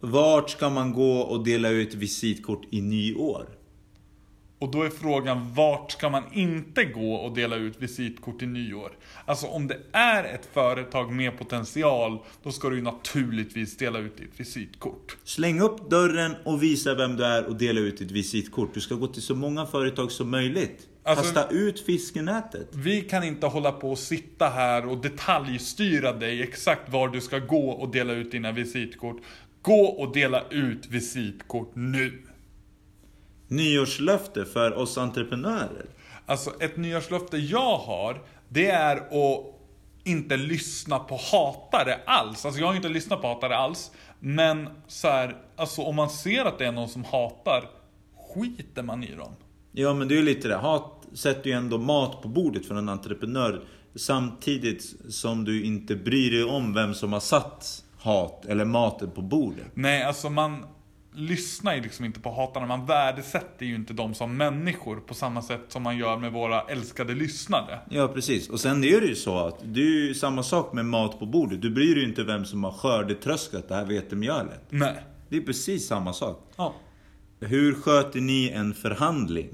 Vart 0.00 0.50
ska 0.50 0.70
man 0.70 0.92
gå 0.92 1.18
och 1.20 1.44
dela 1.44 1.68
ut 1.68 1.94
visitkort 1.94 2.62
i 2.70 2.80
nyår? 2.80 3.46
Och 4.58 4.70
då 4.70 4.82
är 4.82 4.90
frågan, 4.90 5.54
vart 5.54 5.92
ska 5.92 6.10
man 6.10 6.22
inte 6.32 6.84
gå 6.84 7.14
och 7.14 7.34
dela 7.34 7.56
ut 7.56 7.82
visitkort 7.82 8.42
i 8.42 8.46
nyår? 8.46 8.92
Alltså 9.24 9.46
om 9.46 9.66
det 9.66 9.78
är 9.92 10.24
ett 10.24 10.48
företag 10.52 11.12
med 11.12 11.38
potential, 11.38 12.18
då 12.42 12.52
ska 12.52 12.68
du 12.68 12.76
ju 12.76 12.82
naturligtvis 12.82 13.76
dela 13.76 13.98
ut 13.98 14.16
ditt 14.16 14.40
visitkort. 14.40 15.16
Släng 15.24 15.60
upp 15.60 15.90
dörren 15.90 16.34
och 16.44 16.62
visa 16.62 16.94
vem 16.94 17.16
du 17.16 17.24
är 17.24 17.44
och 17.44 17.56
dela 17.56 17.80
ut 17.80 17.98
ditt 17.98 18.10
visitkort. 18.10 18.74
Du 18.74 18.80
ska 18.80 18.94
gå 18.94 19.06
till 19.06 19.22
så 19.22 19.34
många 19.34 19.66
företag 19.66 20.12
som 20.12 20.30
möjligt. 20.30 20.88
Alltså- 21.06 21.34
Kasta 21.34 21.48
ut 21.54 21.80
fiskenätet. 21.80 22.68
Vi 22.72 23.00
kan 23.00 23.24
inte 23.24 23.46
hålla 23.46 23.72
på 23.72 23.90
och 23.90 23.98
sitta 23.98 24.48
här 24.48 24.86
och 24.86 24.98
detaljstyra 24.98 26.12
dig 26.12 26.42
exakt 26.42 26.88
var 26.92 27.08
du 27.08 27.20
ska 27.20 27.38
gå 27.38 27.70
och 27.70 27.88
dela 27.88 28.12
ut 28.12 28.30
dina 28.30 28.52
visitkort. 28.52 29.16
Gå 29.62 29.84
och 29.84 30.12
dela 30.14 30.42
ut 30.50 30.86
visitkort 30.86 31.70
nu! 31.74 32.22
Nyårslöfte 33.48 34.44
för 34.44 34.74
oss 34.78 34.98
entreprenörer. 34.98 35.86
Alltså 36.26 36.52
ett 36.60 36.76
nyårslöfte 36.76 37.36
jag 37.36 37.76
har, 37.78 38.22
det 38.48 38.70
är 38.70 38.96
att 38.96 39.44
inte 40.04 40.36
lyssna 40.36 40.98
på 40.98 41.16
hatare 41.32 42.00
alls. 42.06 42.44
Alltså 42.46 42.60
jag 42.60 42.66
har 42.66 42.74
inte 42.74 42.88
lyssnat 42.88 43.20
på 43.22 43.28
hatare 43.28 43.56
alls. 43.56 43.90
Men 44.20 44.68
så 44.86 45.08
här, 45.08 45.36
alltså 45.56 45.82
om 45.82 45.96
man 45.96 46.10
ser 46.10 46.44
att 46.44 46.58
det 46.58 46.66
är 46.66 46.72
någon 46.72 46.88
som 46.88 47.04
hatar, 47.04 47.64
skiter 48.34 48.82
man 48.82 49.04
i 49.04 49.14
dem. 49.14 49.32
Ja 49.72 49.94
men 49.94 50.08
det 50.08 50.14
är 50.14 50.16
ju 50.16 50.22
lite 50.22 50.48
det. 50.48 50.56
Hat 50.56 50.95
sätter 51.16 51.50
ju 51.50 51.56
ändå 51.56 51.78
mat 51.78 52.22
på 52.22 52.28
bordet 52.28 52.66
för 52.66 52.74
en 52.74 52.88
entreprenör. 52.88 53.64
Samtidigt 53.94 54.94
som 55.08 55.44
du 55.44 55.64
inte 55.64 55.96
bryr 55.96 56.30
dig 56.30 56.44
om 56.44 56.74
vem 56.74 56.94
som 56.94 57.12
har 57.12 57.20
satt 57.20 57.84
hat 57.98 58.44
eller 58.48 58.64
maten 58.64 59.10
på 59.10 59.22
bordet. 59.22 59.66
Nej, 59.74 60.02
alltså 60.02 60.30
man 60.30 60.64
lyssnar 61.14 61.74
ju 61.74 61.82
liksom 61.82 62.04
inte 62.04 62.20
på 62.20 62.30
hatarna. 62.30 62.66
Man 62.66 62.86
värdesätter 62.86 63.66
ju 63.66 63.74
inte 63.74 63.92
dem 63.92 64.14
som 64.14 64.36
människor 64.36 64.96
på 64.96 65.14
samma 65.14 65.42
sätt 65.42 65.60
som 65.68 65.82
man 65.82 65.96
gör 65.98 66.16
med 66.16 66.32
våra 66.32 66.60
älskade 66.60 67.14
lyssnare. 67.14 67.78
Ja 67.90 68.08
precis. 68.08 68.48
Och 68.48 68.60
sen 68.60 68.84
är 68.84 69.00
det 69.00 69.06
ju 69.06 69.14
så 69.14 69.38
att 69.38 69.58
det 69.64 69.80
är 69.80 70.06
ju 70.06 70.14
samma 70.14 70.42
sak 70.42 70.72
med 70.72 70.84
mat 70.84 71.18
på 71.18 71.26
bordet. 71.26 71.62
Du 71.62 71.70
bryr 71.70 71.94
dig 71.94 72.02
ju 72.02 72.08
inte 72.08 72.24
vem 72.24 72.44
som 72.44 72.64
har 72.64 72.72
skördetröskat 72.72 73.68
det 73.68 73.74
här 73.74 73.84
vetemjölet. 73.84 74.62
Nej. 74.68 74.96
Det 75.28 75.36
är 75.36 75.40
precis 75.40 75.86
samma 75.86 76.12
sak. 76.12 76.52
Ja. 76.56 76.74
Hur 77.40 77.74
sköter 77.74 78.20
ni 78.20 78.50
en 78.50 78.74
förhandling? 78.74 79.48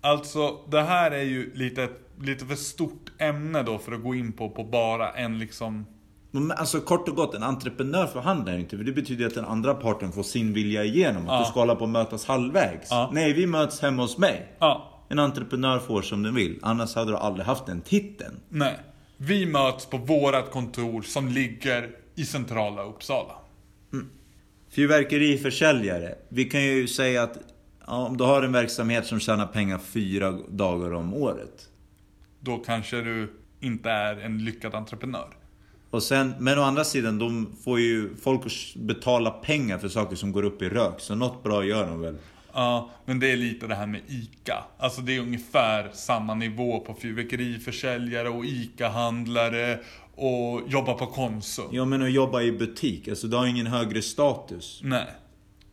Alltså, 0.00 0.56
det 0.70 0.82
här 0.82 1.10
är 1.10 1.22
ju 1.22 1.54
lite, 1.54 1.88
lite 2.22 2.46
för 2.46 2.54
stort 2.54 3.12
ämne 3.18 3.62
då 3.62 3.78
för 3.78 3.92
att 3.92 4.02
gå 4.02 4.14
in 4.14 4.32
på, 4.32 4.50
på 4.50 4.64
bara 4.64 5.10
en 5.10 5.38
liksom... 5.38 5.86
Men 6.30 6.50
Alltså 6.52 6.80
kort 6.80 7.08
och 7.08 7.16
gott, 7.16 7.34
en 7.34 7.42
entreprenör 7.42 8.06
förhandlar 8.06 8.52
ju 8.52 8.60
inte. 8.60 8.76
För 8.76 8.84
det 8.84 8.92
betyder 8.92 9.26
att 9.26 9.34
den 9.34 9.44
andra 9.44 9.74
parten 9.74 10.12
får 10.12 10.22
sin 10.22 10.52
vilja 10.52 10.84
igenom. 10.84 11.22
Att 11.22 11.28
Ja. 11.32 11.38
du 11.38 11.44
ska 11.44 11.60
hålla 11.60 11.74
på 11.76 11.84
att 11.84 11.90
mötas 11.90 12.24
halvvägs. 12.26 12.88
Ja. 12.90 13.10
Nej, 13.12 13.32
vi 13.32 13.46
möts 13.46 13.80
hemma 13.80 14.02
hos 14.02 14.18
mig. 14.18 14.52
Ja, 14.58 15.04
En 15.08 15.18
entreprenör 15.18 15.78
får 15.78 16.02
som 16.02 16.22
den 16.22 16.34
vill. 16.34 16.58
Annars 16.62 16.94
hade 16.94 17.10
du 17.12 17.16
aldrig 17.16 17.46
haft 17.46 17.66
den 17.66 17.80
titeln. 17.80 18.40
nej. 18.48 18.78
Vi 19.22 19.46
möts 19.46 19.86
på 19.86 19.96
vårat 19.96 20.50
kontor 20.50 21.02
som 21.02 21.28
ligger 21.28 21.90
i 22.14 22.24
centrala 22.24 22.82
Uppsala. 22.84 23.32
Fyrverkeriförsäljare. 24.70 26.14
Vi 26.28 26.44
kan 26.44 26.62
ju 26.62 26.88
säga 26.88 27.22
att 27.22 27.38
ja, 27.86 28.06
om 28.06 28.16
du 28.16 28.24
har 28.24 28.42
en 28.42 28.52
verksamhet 28.52 29.06
som 29.06 29.20
tjänar 29.20 29.46
pengar 29.46 29.78
fyra 29.78 30.38
dagar 30.48 30.92
om 30.92 31.14
året. 31.14 31.68
Då 32.40 32.58
kanske 32.58 33.00
du 33.00 33.32
inte 33.60 33.90
är 33.90 34.16
en 34.16 34.44
lyckad 34.44 34.74
entreprenör. 34.74 35.36
Och 35.90 36.02
sen, 36.02 36.34
men 36.38 36.58
å 36.58 36.62
andra 36.62 36.84
sidan, 36.84 37.18
de 37.18 37.56
får 37.64 37.80
ju 37.80 38.16
folk 38.16 38.46
att 38.46 38.82
betala 38.82 39.30
pengar 39.30 39.78
för 39.78 39.88
saker 39.88 40.16
som 40.16 40.32
går 40.32 40.42
upp 40.42 40.62
i 40.62 40.68
rök. 40.68 41.00
Så 41.00 41.14
något 41.14 41.42
bra 41.42 41.64
gör 41.64 41.86
de 41.86 42.00
väl. 42.00 42.16
Ja, 42.52 42.90
men 43.04 43.20
det 43.20 43.32
är 43.32 43.36
lite 43.36 43.66
det 43.66 43.74
här 43.74 43.86
med 43.86 44.00
ICA. 44.08 44.64
Alltså 44.78 45.00
det 45.00 45.16
är 45.16 45.20
ungefär 45.20 45.90
samma 45.92 46.34
nivå 46.34 46.80
på 46.80 46.94
fyrverkeriförsäljare 46.94 48.28
och 48.28 48.44
ICA-handlare 48.44 49.78
och 50.14 50.62
jobba 50.68 50.94
på 50.94 51.06
Konsum. 51.06 51.64
Ja 51.70 51.84
men 51.84 52.02
att 52.02 52.12
jobba 52.12 52.42
i 52.42 52.52
butik, 52.52 53.08
alltså 53.08 53.26
du 53.26 53.36
har 53.36 53.46
ingen 53.46 53.66
högre 53.66 54.02
status. 54.02 54.80
Nej. 54.84 55.06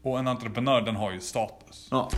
Och 0.02 0.20
en 0.20 0.28
entreprenör 0.28 0.82
den 0.82 0.96
har 0.96 1.12
ju 1.12 1.20
status. 1.20 1.88
Ja. 1.92 2.10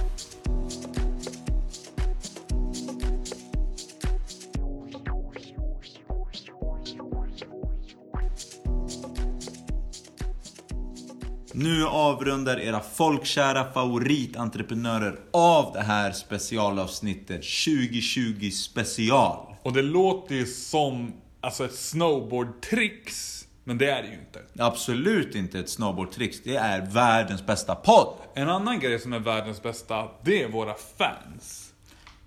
Nu 11.54 11.86
avrundar 11.86 12.60
era 12.60 12.80
folkkära 12.80 13.72
favoritentreprenörer 13.72 15.20
av 15.34 15.74
det 15.74 15.82
här 15.82 16.12
specialavsnittet 16.12 17.42
2020 17.66 18.50
special. 18.50 19.56
Och 19.64 19.74
det 19.74 19.82
låter 19.82 20.36
ju 20.36 20.46
som 20.46 21.14
alltså 21.42 21.66
ett 21.66 21.76
snowboardtricks. 21.76 23.39
Men 23.70 23.78
det 23.78 23.90
är 23.90 24.02
det 24.02 24.08
ju 24.08 24.14
inte. 24.14 24.42
Absolut 24.58 25.36
inte 25.36 25.60
ett 25.60 25.70
snowboardtricks, 25.70 26.42
det 26.44 26.56
är 26.56 26.86
världens 26.86 27.46
bästa 27.46 27.76
podd. 27.76 28.14
En 28.34 28.50
annan 28.50 28.80
grej 28.80 29.00
som 29.00 29.14
är 29.14 29.20
världens 29.20 29.64
bästa, 29.64 30.08
det 30.24 30.44
är 30.44 30.48
våra 30.48 30.74
fans. 30.98 31.74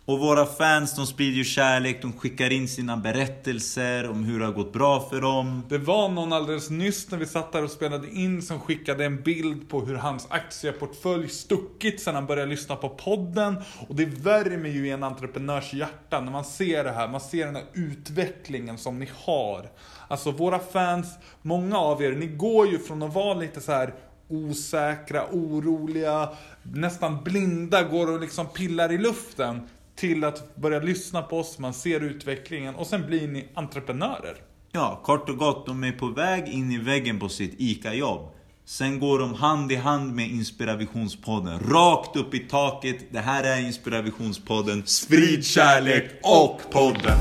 Och 0.04 0.18
våra 0.18 0.46
fans 0.46 0.96
de 0.96 1.06
sprider 1.06 1.36
ju 1.36 1.44
kärlek, 1.44 2.02
de 2.02 2.12
skickar 2.12 2.52
in 2.52 2.68
sina 2.68 2.96
berättelser 2.96 4.10
om 4.10 4.24
hur 4.24 4.38
det 4.38 4.44
har 4.44 4.52
gått 4.52 4.72
bra 4.72 5.08
för 5.10 5.20
dem. 5.20 5.62
Det 5.68 5.78
var 5.78 6.08
någon 6.08 6.32
alldeles 6.32 6.70
nyss 6.70 7.10
när 7.10 7.18
vi 7.18 7.26
satt 7.26 7.52
där 7.52 7.64
och 7.64 7.70
spelade 7.70 8.10
in 8.10 8.42
som 8.42 8.60
skickade 8.60 9.04
en 9.04 9.22
bild 9.22 9.68
på 9.68 9.80
hur 9.80 9.94
hans 9.94 10.26
aktieportfölj 10.30 11.28
stuckit 11.28 12.00
sedan 12.00 12.14
han 12.14 12.26
började 12.26 12.50
lyssna 12.50 12.76
på 12.76 12.88
podden. 12.88 13.56
Och 13.88 13.96
det 13.96 14.04
värmer 14.04 14.68
ju 14.68 14.86
i 14.86 14.90
en 14.90 15.02
entreprenörs 15.02 15.72
hjärta 15.74 16.20
när 16.20 16.32
man 16.32 16.44
ser 16.44 16.84
det 16.84 16.92
här. 16.92 17.08
Man 17.08 17.20
ser 17.20 17.46
den 17.46 17.56
här 17.56 17.64
utvecklingen 17.72 18.78
som 18.78 18.98
ni 18.98 19.08
har. 19.14 19.68
Alltså 20.12 20.30
våra 20.30 20.58
fans, 20.58 21.18
många 21.42 21.78
av 21.78 22.02
er, 22.02 22.12
ni 22.12 22.26
går 22.26 22.68
ju 22.68 22.78
från 22.78 23.02
att 23.02 23.14
vara 23.14 23.34
lite 23.34 23.60
så 23.60 23.72
här 23.72 23.94
osäkra, 24.28 25.26
oroliga, 25.32 26.28
nästan 26.62 27.24
blinda, 27.24 27.82
går 27.82 28.12
och 28.12 28.20
liksom 28.20 28.46
pillar 28.46 28.92
i 28.92 28.98
luften 28.98 29.68
till 29.96 30.24
att 30.24 30.56
börja 30.56 30.80
lyssna 30.80 31.22
på 31.22 31.38
oss, 31.38 31.58
man 31.58 31.74
ser 31.74 32.00
utvecklingen 32.00 32.74
och 32.74 32.86
sen 32.86 33.06
blir 33.06 33.28
ni 33.28 33.48
entreprenörer. 33.54 34.36
Ja, 34.72 35.00
kort 35.04 35.28
och 35.28 35.36
gott, 35.36 35.66
de 35.66 35.84
är 35.84 35.92
på 35.92 36.06
väg 36.06 36.48
in 36.48 36.72
i 36.72 36.78
väggen 36.78 37.20
på 37.20 37.28
sitt 37.28 37.54
ICA-jobb. 37.58 38.28
Sen 38.64 39.00
går 39.00 39.18
de 39.18 39.34
hand 39.34 39.72
i 39.72 39.76
hand 39.76 40.14
med 40.14 40.30
Inspiravisionspodden, 40.30 41.60
Rakt 41.60 42.16
upp 42.16 42.34
i 42.34 42.38
taket. 42.38 42.96
Det 43.10 43.20
här 43.20 43.44
är 43.44 43.66
Inspiravisionspodden, 43.66 44.86
Sprid 44.86 45.44
kärlek 45.44 46.10
och 46.22 46.60
podden. 46.70 47.18